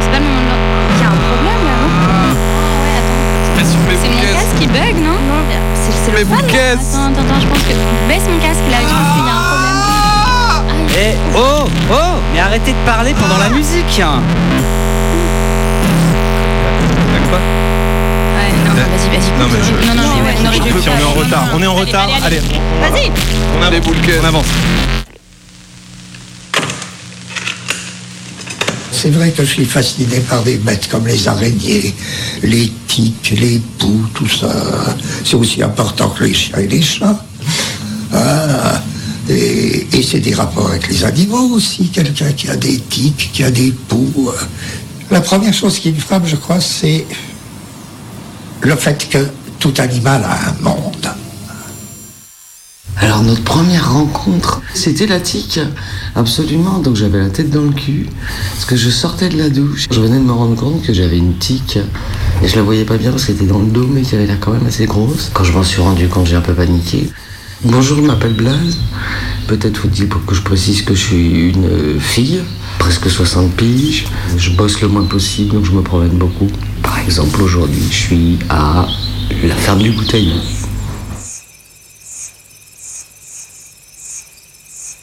[0.00, 0.62] C'est pas le moment de lan-
[0.96, 1.90] Il y a un problème là, non
[2.82, 3.22] Ouais, attends.
[4.02, 5.40] C'est mon casque qui bug, non Non,
[5.74, 6.42] c'est c'est le là.
[6.48, 7.74] caisse Attends, attends, attends, je pense que.
[8.08, 9.78] Baisse mon casque là, je pense qu'il y a un problème.
[10.94, 13.98] Eh, oh, oh, mais arrêtez de parler pendant la musique.
[13.98, 14.04] Ouais,
[21.32, 22.10] retard, on est en retard.
[22.22, 22.40] Allez,
[22.80, 23.10] Vas-y
[23.58, 23.86] on avance.
[24.20, 24.46] On avance.
[28.92, 31.94] C'est vrai que je suis fasciné par des bêtes comme les araignées,
[32.42, 34.52] les tiques, les poux, tout ça.
[35.24, 37.24] C'est aussi important que les chiens et les chats.
[38.12, 38.80] Ah,
[39.28, 41.88] et et c'est des rapports avec les animaux aussi.
[41.88, 44.30] Quelqu'un qui a des tiques, qui a des poux.
[45.10, 47.06] La première chose qui me frappe, je crois, c'est
[48.60, 49.26] le fait que
[49.58, 51.21] tout animal a un monde.
[53.02, 55.58] Alors notre première rencontre, c'était la tique,
[56.14, 56.78] absolument.
[56.78, 58.06] Donc j'avais la tête dans le cul,
[58.52, 59.88] parce que je sortais de la douche.
[59.90, 61.78] Je venais de me rendre compte que j'avais une tique,
[62.42, 64.28] et je la voyais pas bien parce qu'elle était dans le dos, mais qu'elle avait
[64.28, 65.32] l'air quand même assez grosse.
[65.34, 67.10] Quand je m'en suis rendu compte, j'ai un peu paniqué.
[67.64, 68.78] Bonjour, je m'appelle Blaise.
[69.48, 72.40] Peut-être faut-il pour que je précise que je suis une fille,
[72.78, 74.06] presque 60 piges.
[74.36, 76.46] Je bosse le moins possible, donc je me promène beaucoup.
[76.84, 78.86] Par exemple, aujourd'hui, je suis à
[79.42, 80.36] la ferme du Bouteillon.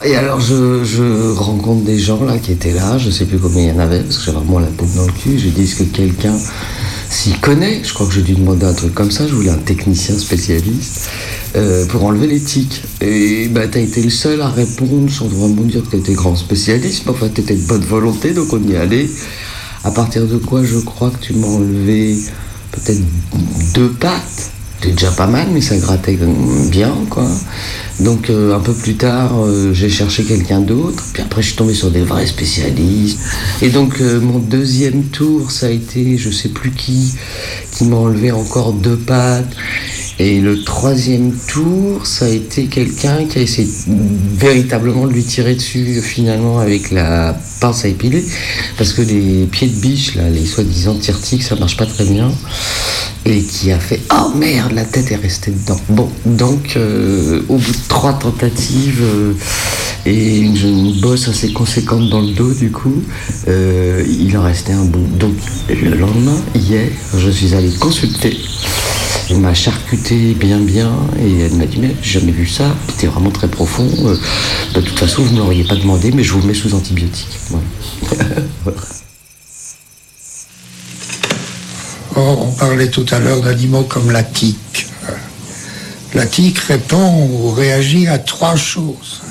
[0.06, 3.64] Et alors je, je rencontre des gens là qui étaient là, je sais plus combien
[3.64, 5.68] il y en avait, parce que j'ai vraiment la tête dans le cul, je dis
[5.68, 6.36] que quelqu'un
[7.10, 7.82] s'y connaît?
[7.84, 11.10] Je crois que j'ai dû demander un truc comme ça, je voulais un technicien spécialiste
[11.58, 12.82] euh, pour enlever les tiques.
[13.02, 17.04] Et bah t'as été le seul à répondre sans vraiment dire que t'étais grand spécialiste,
[17.06, 19.10] mais enfin t'étais de bonne volonté, donc on y allait.
[19.84, 22.18] À partir de quoi je crois que tu m'as enlevé
[22.72, 23.02] peut-être
[23.74, 24.52] deux pattes.
[24.82, 26.18] C'était déjà pas mal, mais ça grattait
[26.72, 27.28] bien, quoi.
[28.00, 31.04] Donc euh, un peu plus tard, euh, j'ai cherché quelqu'un d'autre.
[31.12, 33.20] Puis après, je suis tombé sur des vrais spécialistes.
[33.62, 37.14] Et donc euh, mon deuxième tour, ça a été, je sais plus qui,
[37.72, 39.54] qui m'a enlevé encore deux pattes.
[40.22, 45.56] Et le troisième tour, ça a été quelqu'un qui a essayé véritablement de lui tirer
[45.56, 48.26] dessus finalement avec la pince à épiler.
[48.78, 52.34] Parce que les pieds de biche, là, les soi-disant tire-tiques, ça marche pas très bien.
[53.26, 55.80] Et qui a fait Oh merde, la tête est restée dedans.
[55.88, 59.34] Bon, donc euh, au bout de trois tentatives euh,
[60.06, 63.04] et une, une bosse assez conséquente dans le dos, du coup,
[63.48, 65.08] euh, il en restait un bout.
[65.18, 65.36] Donc
[65.70, 68.38] le lendemain, hier, je suis allé consulter.
[69.30, 73.06] Elle m'a charcuté bien bien et elle m'a dit mais j'ai jamais vu ça, c'était
[73.06, 73.88] vraiment très profond.
[74.06, 74.18] Euh,
[74.74, 77.38] de toute façon vous ne l'auriez pas demandé mais je vous mets sous antibiotiques.
[77.50, 77.66] Voilà.
[82.16, 84.88] On parlait tout à l'heure d'animaux comme la tique.
[86.16, 89.22] La tique répond ou réagit à trois choses.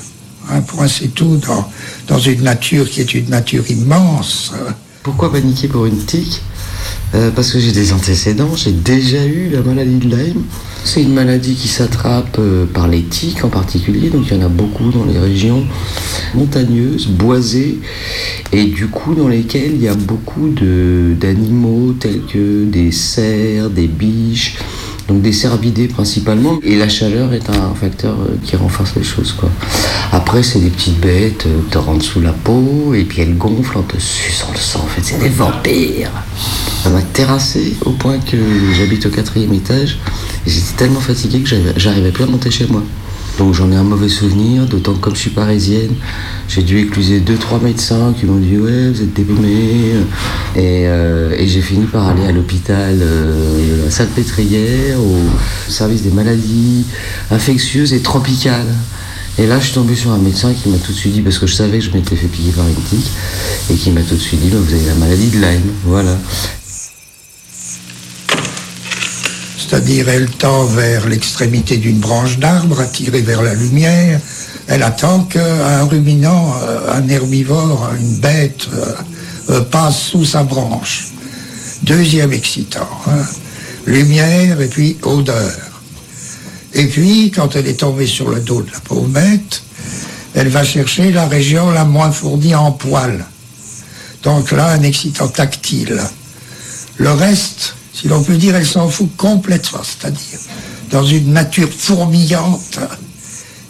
[0.49, 1.69] Un point c'est tout dans,
[2.07, 4.53] dans une nature qui est une nature immense.
[5.03, 6.41] Pourquoi paniquer pour une tique?
[7.15, 10.43] Euh, Parce que j'ai des antécédents, j'ai déjà eu la maladie de Lyme.
[10.83, 14.45] C'est une maladie qui s'attrape euh, par les tiques en particulier, donc il y en
[14.45, 15.65] a beaucoup dans les régions
[16.33, 17.79] montagneuses, boisées,
[18.53, 23.87] et du coup dans lesquelles il y a beaucoup d'animaux tels que des cerfs, des
[23.87, 24.57] biches,
[25.09, 26.59] donc des cervidés principalement.
[26.63, 29.33] Et la chaleur est un facteur euh, qui renforce les choses.
[29.33, 29.49] Quoi.
[30.11, 33.79] Après, c'est des petites bêtes, euh, te rentrent sous la peau, et puis elles gonflent
[33.79, 34.81] en te suçant le sang.
[34.83, 36.11] En fait, c'est des vampires.
[36.83, 38.37] Ça m'a terrassé au point que
[38.77, 39.97] j'habite au quatrième étage.
[40.45, 42.83] J'étais tellement fatigué que j'arrivais plus à monter chez moi.
[43.39, 45.95] Donc j'en ai un mauvais souvenir, d'autant que comme je suis parisienne,
[46.49, 51.47] j'ai dû écluser deux trois médecins qui m'ont dit ouais vous êtes et, euh, et
[51.47, 56.85] j'ai fini par aller à l'hôpital euh, à Salpêtrière au service des maladies
[57.31, 58.75] infectieuses et tropicales.
[59.37, 61.39] Et là, je suis tombé sur un médecin qui m'a tout de suite dit, parce
[61.39, 63.09] que je savais que je m'étais fait piquer par une tique,
[63.71, 65.71] et qui m'a tout de suite dit, bah, vous avez la maladie de Lyme.
[65.85, 66.17] Voilà.
[69.69, 74.19] C'est-à-dire elle tend vers l'extrémité d'une branche d'arbre, attirée vers la lumière.
[74.67, 78.93] Elle attend qu'un ruminant, euh, un herbivore, une bête euh,
[79.51, 81.09] euh, passe sous sa branche.
[81.83, 82.89] Deuxième excitant.
[83.07, 83.23] Hein.
[83.85, 85.51] Lumière et puis odeur.
[86.73, 89.07] Et puis, quand elle est tombée sur le dos de la pauvre
[90.35, 93.25] elle va chercher la région la moins fournie en poils.
[94.23, 96.01] Donc là, un excitant tactile.
[96.97, 100.39] Le reste, si l'on peut dire, elle s'en fout complètement, c'est-à-dire
[100.89, 102.79] dans une nature fourmillante,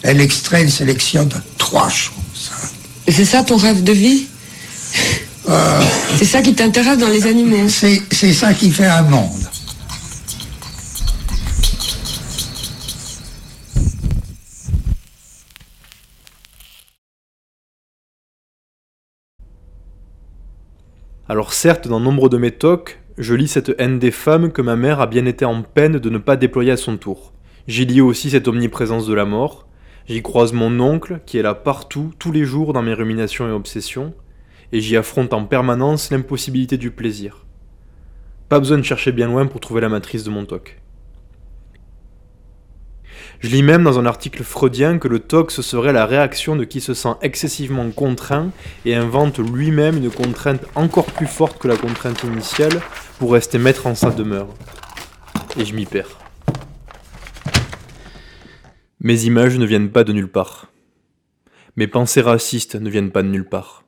[0.02, 2.52] elle extrait une sélection de trois choses.
[3.08, 4.28] Et c'est ça ton rêve de vie?
[5.48, 5.82] Euh,
[6.16, 7.68] C'est ça qui t'intéresse dans les animaux?
[7.68, 9.48] C'est ça qui fait un monde.
[21.28, 24.76] Alors certes, dans nombre de mes talks, je lis cette haine des femmes que ma
[24.76, 27.34] mère a bien été en peine de ne pas déployer à son tour.
[27.68, 29.68] J'y lis aussi cette omniprésence de la mort.
[30.08, 33.52] J'y croise mon oncle, qui est là partout, tous les jours dans mes ruminations et
[33.52, 34.14] obsessions,
[34.72, 37.44] et j'y affronte en permanence l'impossibilité du plaisir.
[38.48, 40.80] Pas besoin de chercher bien loin pour trouver la matrice de mon toc.
[43.40, 46.64] Je lis même dans un article freudien que le TOC ce serait la réaction de
[46.64, 48.50] qui se sent excessivement contraint
[48.86, 52.80] et invente lui-même une contrainte encore plus forte que la contrainte initiale
[53.20, 54.48] pour rester maître en sa demeure.
[55.58, 56.18] Et je m'y perds.
[58.98, 60.72] Mes images ne viennent pas de nulle part.
[61.76, 63.84] Mes pensées racistes ne viennent pas de nulle part.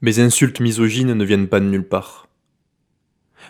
[0.00, 2.26] Mes insultes misogynes ne viennent pas de nulle part.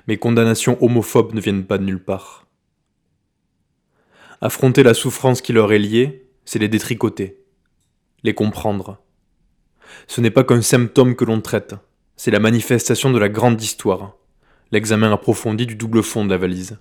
[0.08, 2.46] Mes condamnations homophobes ne viennent pas de nulle part.
[4.42, 7.42] Affronter la souffrance qui leur est liée, c'est les détricoter,
[8.24, 8.98] les comprendre.
[10.06, 11.74] Ce n'est pas qu'un symptôme que l'on traite,
[12.16, 14.18] c'est la manifestation de la grande histoire,
[14.72, 16.78] l'examen approfondi du double fond de la valise.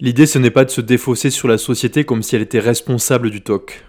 [0.00, 3.30] L'idée ce n'est pas de se défausser sur la société comme si elle était responsable
[3.30, 3.84] du TOC.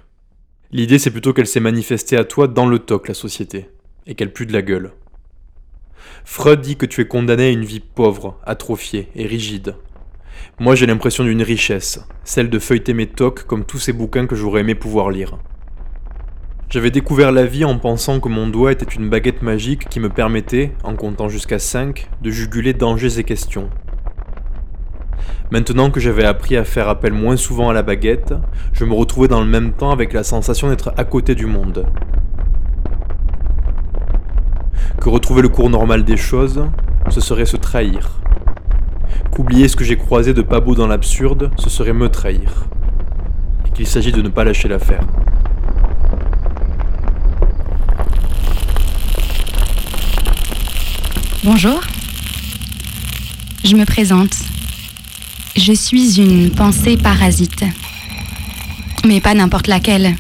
[0.71, 3.69] L'idée c'est plutôt qu'elle s'est manifestée à toi dans le TOC, la société,
[4.05, 4.91] et qu'elle pue de la gueule.
[6.23, 9.75] Freud dit que tu es condamné à une vie pauvre, atrophiée et rigide,
[10.57, 14.35] moi j'ai l'impression d'une richesse, celle de feuilleter mes tocs comme tous ces bouquins que
[14.35, 15.37] j'aurais aimé pouvoir lire.
[16.67, 20.09] J'avais découvert la vie en pensant que mon doigt était une baguette magique qui me
[20.09, 23.69] permettait, en comptant jusqu'à 5, de juguler dangers et questions.
[25.51, 28.33] Maintenant que j'avais appris à faire appel moins souvent à la baguette,
[28.73, 31.85] je me retrouvais dans le même temps avec la sensation d'être à côté du monde.
[34.99, 36.65] Que retrouver le cours normal des choses,
[37.09, 38.19] ce serait se trahir.
[39.31, 42.65] Qu'oublier ce que j'ai croisé de pas beau dans l'absurde, ce serait me trahir.
[43.67, 45.05] Et qu'il s'agit de ne pas lâcher l'affaire.
[51.45, 51.79] Bonjour.
[53.63, 54.35] Je me présente.
[55.55, 57.63] Je suis une pensée parasite.
[59.05, 60.15] Mais pas n'importe laquelle.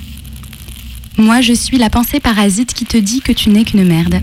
[1.17, 4.21] Moi, je suis la pensée parasite qui te dit que tu n'es qu'une merde.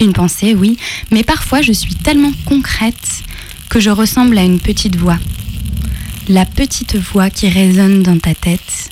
[0.00, 0.78] Une pensée, oui,
[1.10, 3.22] mais parfois je suis tellement concrète
[3.68, 5.18] que je ressemble à une petite voix.
[6.30, 8.88] La petite voix qui résonne dans ta tête.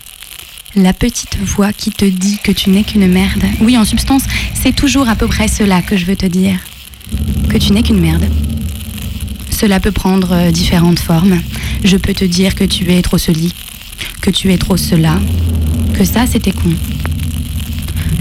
[0.77, 3.43] La petite voix qui te dit que tu n'es qu'une merde.
[3.61, 4.23] Oui, en substance,
[4.55, 6.59] c'est toujours à peu près cela que je veux te dire.
[7.49, 8.29] Que tu n'es qu'une merde.
[9.51, 11.41] Cela peut prendre euh, différentes formes.
[11.83, 13.55] Je peux te dire que tu es trop celi,
[14.21, 15.19] que tu es trop cela,
[15.95, 16.75] que ça c'était con,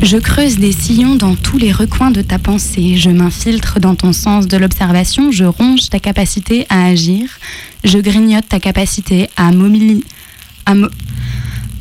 [0.01, 4.14] je creuse des sillons dans tous les recoins de ta pensée, je m'infiltre dans ton
[4.14, 7.39] sens de l'observation, je ronge ta capacité à agir,
[7.84, 9.51] je grignote ta capacité à,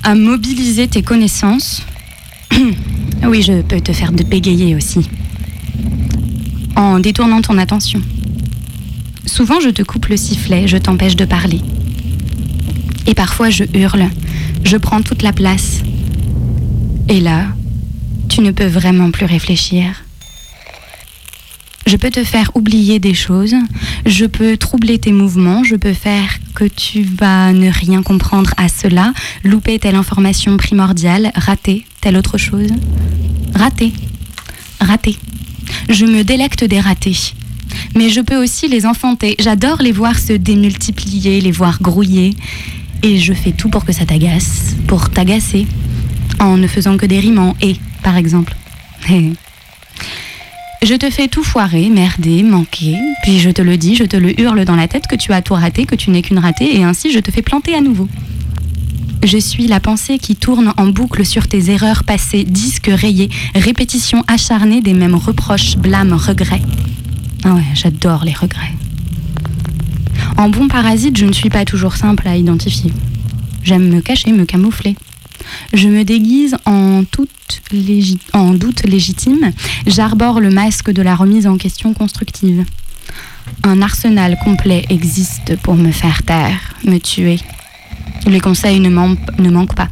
[0.04, 1.82] à mobiliser tes connaissances.
[3.26, 5.08] oui, je peux te faire de bégayer aussi,
[6.76, 8.00] en détournant ton attention.
[9.24, 11.60] Souvent, je te coupe le sifflet, je t'empêche de parler.
[13.06, 14.10] Et parfois, je hurle,
[14.62, 15.82] je prends toute la place.
[17.08, 17.46] Et là,
[18.28, 20.03] tu ne peux vraiment plus réfléchir.
[21.86, 23.54] Je peux te faire oublier des choses,
[24.06, 28.68] je peux troubler tes mouvements, je peux faire que tu vas ne rien comprendre à
[28.68, 29.12] cela,
[29.42, 32.70] louper telle information primordiale, rater telle autre chose.
[33.54, 33.92] Rater,
[34.80, 35.16] rater.
[35.90, 37.34] Je me délecte des ratés.
[37.94, 39.36] Mais je peux aussi les enfanter.
[39.38, 42.34] J'adore les voir se démultiplier, les voir grouiller.
[43.02, 45.66] Et je fais tout pour que ça t'agace, pour t'agacer,
[46.40, 48.54] en ne faisant que des rimes en et, par exemple.
[50.84, 54.38] Je te fais tout foirer, merder, manquer, puis je te le dis, je te le
[54.38, 56.84] hurle dans la tête que tu as tout raté, que tu n'es qu'une ratée, et
[56.84, 58.06] ainsi je te fais planter à nouveau.
[59.22, 64.24] Je suis la pensée qui tourne en boucle sur tes erreurs passées, disques rayés, répétition
[64.28, 66.60] acharnée des mêmes reproches, blâmes, regrets.
[67.44, 68.74] Ah ouais, j'adore les regrets.
[70.36, 72.92] En bon parasite, je ne suis pas toujours simple à identifier.
[73.62, 74.96] J'aime me cacher, me camoufler.
[75.72, 77.30] Je me déguise en, toute
[78.32, 79.52] en doute légitime.
[79.86, 82.64] J'arbore le masque de la remise en question constructive.
[83.62, 87.38] Un arsenal complet existe pour me faire taire, me tuer.
[88.26, 89.88] Les conseils ne, ne manquent pas.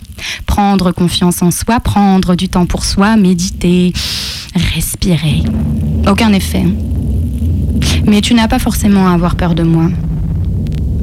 [0.47, 3.93] Prendre confiance en soi, prendre du temps pour soi, méditer,
[4.75, 5.43] respirer.
[6.07, 6.65] Aucun effet.
[8.07, 9.91] Mais tu n'as pas forcément à avoir peur de moi.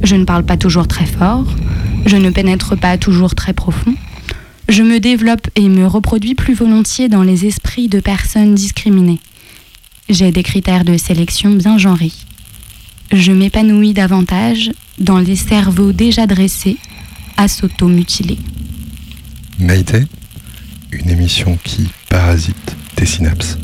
[0.02, 1.44] Je ne parle pas toujours très fort.
[2.06, 3.94] Je ne pénètre pas toujours très profond.
[4.70, 9.18] Je me développe et me reproduis plus volontiers dans les esprits de personnes discriminées.
[10.08, 12.12] J'ai des critères de sélection bien genrés.
[13.10, 16.76] Je m'épanouis davantage dans les cerveaux déjà dressés
[17.36, 18.38] à s'auto-mutiler.
[19.58, 20.04] Maïté,
[20.92, 23.58] une émission qui parasite tes synapses.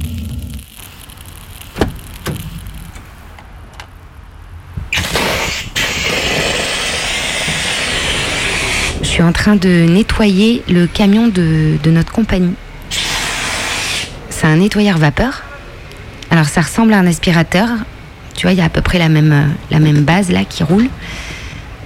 [9.17, 12.53] Suis en train de nettoyer le camion de, notre compagnie.
[14.29, 15.43] C'est un nettoyeur vapeur.
[16.31, 17.67] Alors ça ressemble à un aspirateur.
[18.35, 20.63] Tu vois, il y a à peu près la même, la même base là qui
[20.63, 20.89] roule.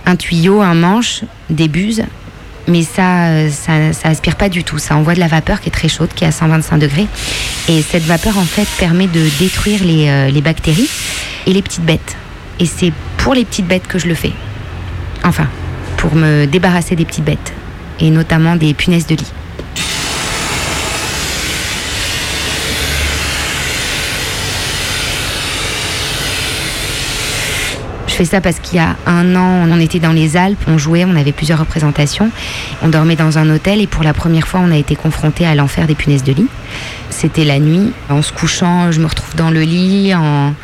[0.07, 2.03] Un tuyau, un manche, des buses.
[2.66, 4.78] Mais ça, ça, ça aspire pas du tout.
[4.78, 7.07] Ça envoie de la vapeur qui est très chaude, qui est à 125 degrés.
[7.68, 10.91] Et cette vapeur, en fait, permet de détruire les, euh, les bactéries
[11.47, 12.16] et les petites bêtes.
[12.59, 14.33] Et c'est pour les petites bêtes que je le fais.
[15.22, 15.47] Enfin,
[16.01, 17.53] pour me débarrasser des petites bêtes,
[18.01, 19.33] et notamment des punaises de lit.
[28.09, 30.79] Je fais ça parce qu'il y a un an, on était dans les Alpes, on
[30.79, 32.31] jouait, on avait plusieurs représentations.
[32.83, 35.55] On dormait dans un hôtel et pour la première fois, on a été confronté à
[35.55, 36.49] l'enfer des punaises de lit.
[37.11, 37.93] C'était la nuit.
[38.09, 40.55] En se couchant, je me retrouve dans le lit, en,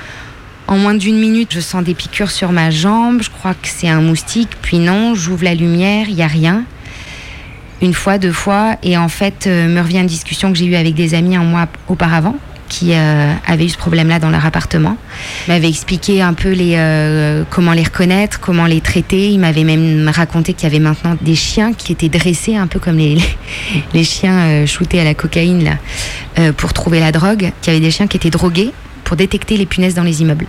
[0.69, 3.23] en moins d'une minute, je sens des piqûres sur ma jambe.
[3.23, 4.51] Je crois que c'est un moustique.
[4.63, 6.65] Puis non, j'ouvre la lumière, il n'y a rien.
[7.83, 8.77] Une fois, deux fois.
[8.83, 11.45] Et en fait, euh, me revient une discussion que j'ai eue avec des amis un
[11.45, 12.35] mois auparavant
[12.69, 14.97] qui euh, avaient eu ce problème-là dans leur appartement.
[15.47, 19.31] Ils m'avaient expliqué un peu les, euh, comment les reconnaître, comment les traiter.
[19.31, 22.81] Ils m'avaient même raconté qu'il y avait maintenant des chiens qui étaient dressés un peu
[22.81, 23.19] comme les,
[23.95, 27.53] les chiens shootés à la cocaïne là, pour trouver la drogue.
[27.63, 28.73] Qu'il y avait des chiens qui étaient drogués
[29.07, 30.47] pour détecter les punaises dans les immeubles.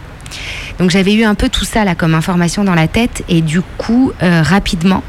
[0.80, 3.62] Donc j'avais eu un peu tout ça là comme information dans la tête et du
[3.62, 5.03] coup euh, rapidement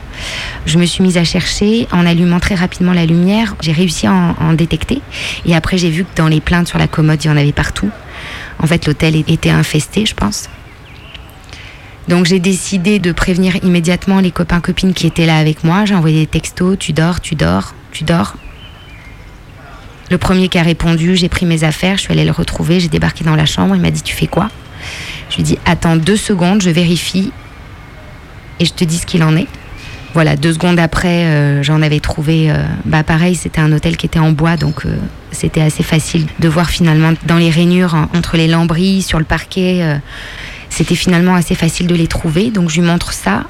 [0.67, 3.57] je me suis mise à chercher en allumant très rapidement la lumière.
[3.61, 5.01] J'ai réussi à en, détecter
[5.47, 7.53] et après j'ai vu que dans les plaintes sur la commode il y en avait
[7.53, 7.91] partout.
[8.61, 10.49] En fait l'hôtel était infesté je pense.
[12.07, 15.85] Donc j'ai décidé de prévenir immédiatement les copains copines qui étaient là avec moi.
[15.85, 18.37] J'ai envoyé des textos, tu dors, tu dors, tu dors.
[20.11, 22.89] Le premier qui a répondu, j'ai pris mes affaires, je suis allée le retrouver, j'ai
[22.89, 24.49] débarqué dans la chambre, il m'a dit tu fais quoi?
[25.31, 27.33] Je lui ai dit attends deux secondes, je vérifie
[28.61, 29.47] et je te dis ce qu'il en est.
[30.15, 34.07] Voilà, deux secondes après, euh, j'en avais trouvé, euh, bah pareil, c'était un hôtel qui
[34.07, 34.97] était en bois, donc euh,
[35.31, 40.01] c'était assez facile de voir finalement dans les rainures, entre les lambris, sur le parquet,
[40.71, 42.51] c'était finalement assez facile de les trouver.
[42.51, 43.45] Donc je lui montre ça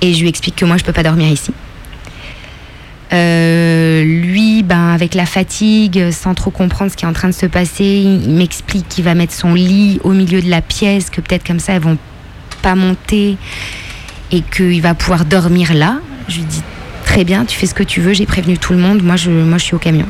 [0.00, 1.52] et je lui explique que moi je peux pas dormir ici.
[3.12, 7.34] Euh, lui, ben, avec la fatigue, sans trop comprendre ce qui est en train de
[7.34, 11.20] se passer, il m'explique qu'il va mettre son lit au milieu de la pièce, que
[11.20, 11.96] peut-être comme ça elles vont
[12.60, 13.36] pas monter
[14.30, 16.00] et qu'il va pouvoir dormir là.
[16.28, 16.62] Je lui dis
[17.04, 19.30] très bien, tu fais ce que tu veux, j'ai prévenu tout le monde, moi je,
[19.30, 20.06] moi je suis au camion.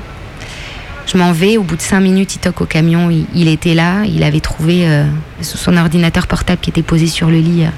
[1.06, 4.02] Je m'en vais, au bout de cinq minutes, il toque au camion, il, était là,
[4.04, 5.04] il avait trouvé euh,
[5.40, 7.64] son ordinateur portable qui était posé sur le lit.
[7.64, 7.68] Euh,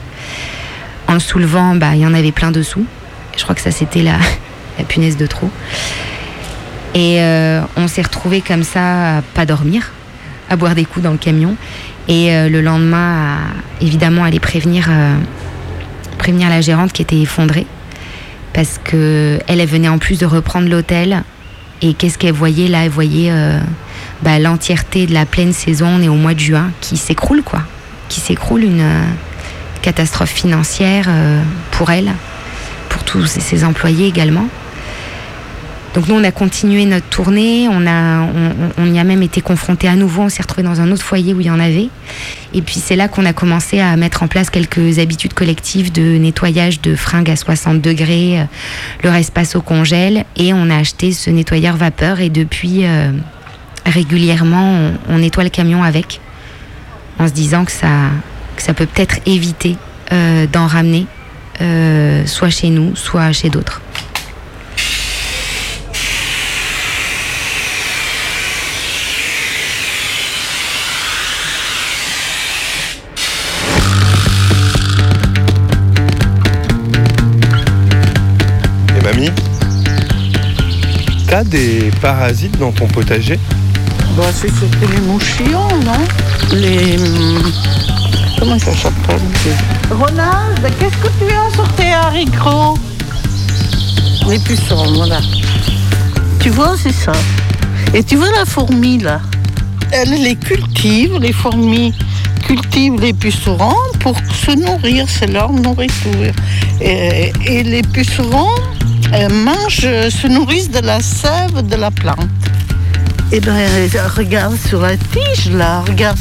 [1.07, 2.85] en le soulevant, bah, il y en avait plein dessous.
[3.37, 4.18] Je crois que ça c'était là
[4.79, 5.51] la punaise de trop.
[6.95, 9.93] Et euh, on s'est retrouvés comme ça à pas dormir,
[10.49, 11.57] à boire des coups dans le camion.
[12.09, 13.39] Et euh, le lendemain,
[13.81, 15.14] évidemment, aller prévenir, euh,
[16.18, 17.66] prévenir la gérante qui était effondrée.
[18.53, 21.23] Parce que elle, venait en plus de reprendre l'hôtel.
[21.83, 22.85] Et qu'est-ce qu'elle voyait là?
[22.85, 23.33] Elle voyait
[24.23, 27.62] bah, l'entièreté de la pleine saison, on est au mois de juin, qui s'écroule, quoi.
[28.11, 28.85] Qui s'écroule, une
[29.81, 31.09] catastrophe financière
[31.71, 32.11] pour elle,
[32.91, 34.49] pour tous ses employés également.
[35.95, 38.24] Donc nous, on a continué notre tournée, on, a,
[38.78, 41.34] on, y a même été confronté à nouveau, on s'est retrouvé dans un autre foyer
[41.34, 41.88] où il y en avait.
[42.55, 46.16] Et puis c'est là qu'on a commencé à mettre en place quelques habitudes collectives de
[46.16, 48.45] nettoyage de fringues à 60 degrés, euh,
[49.03, 53.11] le reste passe au congèle, et on a acheté ce nettoyeur vapeur, et depuis, euh,
[53.84, 56.20] régulièrement, on, nettoie le camion avec,
[57.18, 57.88] en se disant que ça,
[58.59, 59.76] ça peut peut-être éviter
[60.12, 61.07] euh, d'en ramener,
[62.26, 63.82] soit chez nous, soit chez d'autres.
[81.47, 83.38] Des parasites dans ton potager
[84.16, 86.05] bah, C'est surtout les mouchillons, non
[86.53, 86.99] Les.
[86.99, 87.53] Hmm,
[88.38, 89.20] comment ça s'appelle
[89.91, 92.78] Ronald, qu'est-ce que tu as sur tes haricots
[94.28, 95.20] Les pucerons, voilà.
[96.41, 97.12] Tu vois, c'est ça.
[97.95, 99.20] Et tu vois la fourmi, là
[99.93, 101.95] Elle les cultive, les fourmis
[102.47, 106.32] cultivent les pucerons pour se nourrir, c'est leur nourriture.
[106.80, 108.49] Et les pucerons
[109.13, 112.29] mangent, se nourrissent de la sève de la plante.
[113.33, 113.55] Eh bien,
[114.17, 116.19] regarde sur la tige, là, regarde,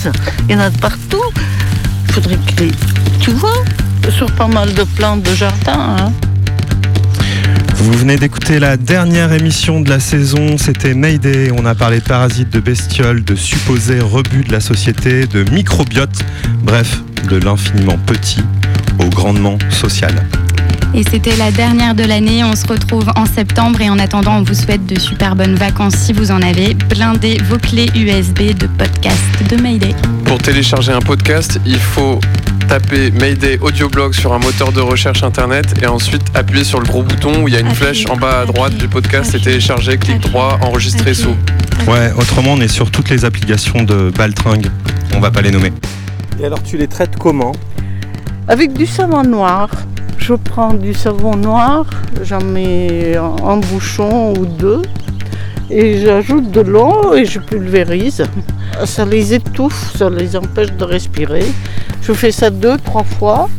[0.48, 1.24] il y en a de partout.
[2.08, 2.64] Il faudrait que
[3.20, 3.64] Tu vois,
[4.12, 5.98] sur pas mal de plantes de jardin.
[5.98, 6.14] Hein.
[7.76, 11.52] Vous venez d'écouter la dernière émission de la saison, c'était Mayday.
[11.58, 16.24] On a parlé de parasites, de bestioles, de supposés rebuts de la société, de microbiote,
[16.62, 18.44] bref, de l'infiniment petit
[19.00, 20.14] au grandement social.
[20.94, 22.44] Et c'était la dernière de l'année.
[22.44, 25.96] On se retrouve en septembre et en attendant, on vous souhaite de super bonnes vacances
[25.96, 26.74] si vous en avez.
[26.74, 29.94] Blindez vos clés USB de podcast de Mayday.
[30.26, 32.20] Pour télécharger un podcast, il faut
[32.68, 37.04] taper Mayday Audioblog sur un moteur de recherche internet et ensuite appuyer sur le gros
[37.04, 39.98] bouton où il y a une flèche en bas à droite du podcast et télécharger,
[39.98, 41.36] clic droit, enregistrer sous.
[41.88, 44.70] Ouais, autrement on est sur toutes les applications de Baltringue.
[45.16, 45.72] On va pas les nommer.
[46.40, 47.54] Et alors tu les traites comment?
[48.48, 49.70] Avec du savon noir
[50.20, 51.86] je prends du savon noir,
[52.24, 54.82] j'en mets un bouchon ou deux
[55.72, 58.24] et j'ajoute de l'eau et je pulvérise.
[58.86, 61.46] Ça les étouffe, ça les empêche de respirer.
[62.02, 63.50] Je fais ça deux, trois fois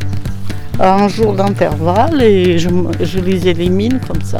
[0.78, 2.69] à un jour d'intervalle et je,
[3.19, 4.39] les élimine comme ça.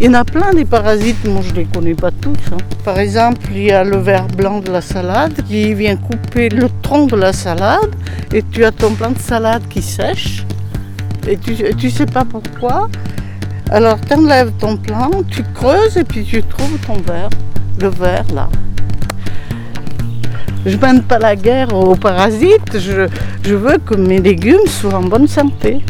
[0.00, 2.38] Il y en a plein des parasites, moi je ne les connais pas tous.
[2.52, 2.58] Hein.
[2.84, 6.68] Par exemple, il y a le ver blanc de la salade qui vient couper le
[6.82, 7.94] tronc de la salade
[8.32, 10.44] et tu as ton plant de salade qui sèche
[11.28, 12.88] et tu, tu sais pas pourquoi.
[13.70, 17.30] Alors tu enlèves ton plant, tu creuses et puis tu trouves ton verre,
[17.80, 18.48] le verre là.
[20.64, 25.26] Je mène pas la guerre aux parasites, je, veux que mes légumes soient en bonne
[25.26, 25.80] santé.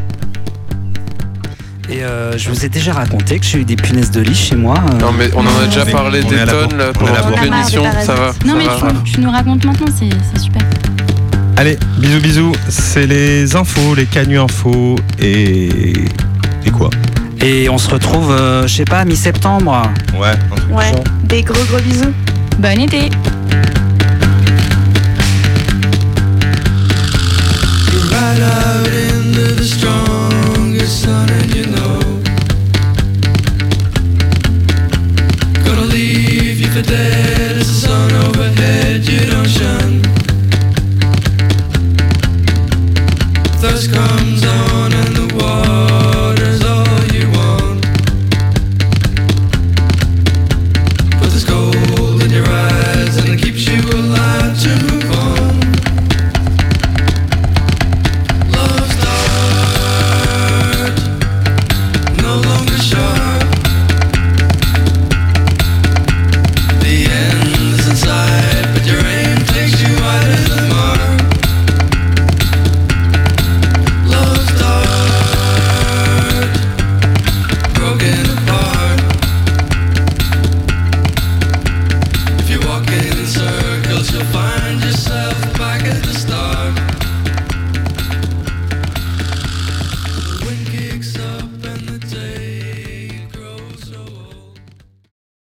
[1.91, 4.57] Et euh, je vous ai déjà raconté que j'ai eu des punaises de lit chez
[4.57, 4.77] moi.
[4.77, 4.99] Euh.
[4.99, 7.07] Non mais on en a déjà parlé des tonnes là, pour
[7.43, 8.33] l'émission, ça va.
[8.47, 8.65] Non mais
[9.05, 10.63] tu, nous racontes maintenant, c'est super.
[11.57, 15.93] Allez, bisous bisous, c'est les infos, les canuts infos et...
[16.65, 16.91] Et quoi
[17.41, 19.93] Et on se retrouve, euh, je sais pas, mi-septembre.
[20.15, 20.35] Ouais.
[20.75, 20.93] Ouais.
[21.25, 22.13] Des gros gros bisous.
[22.59, 23.11] Bonne idée.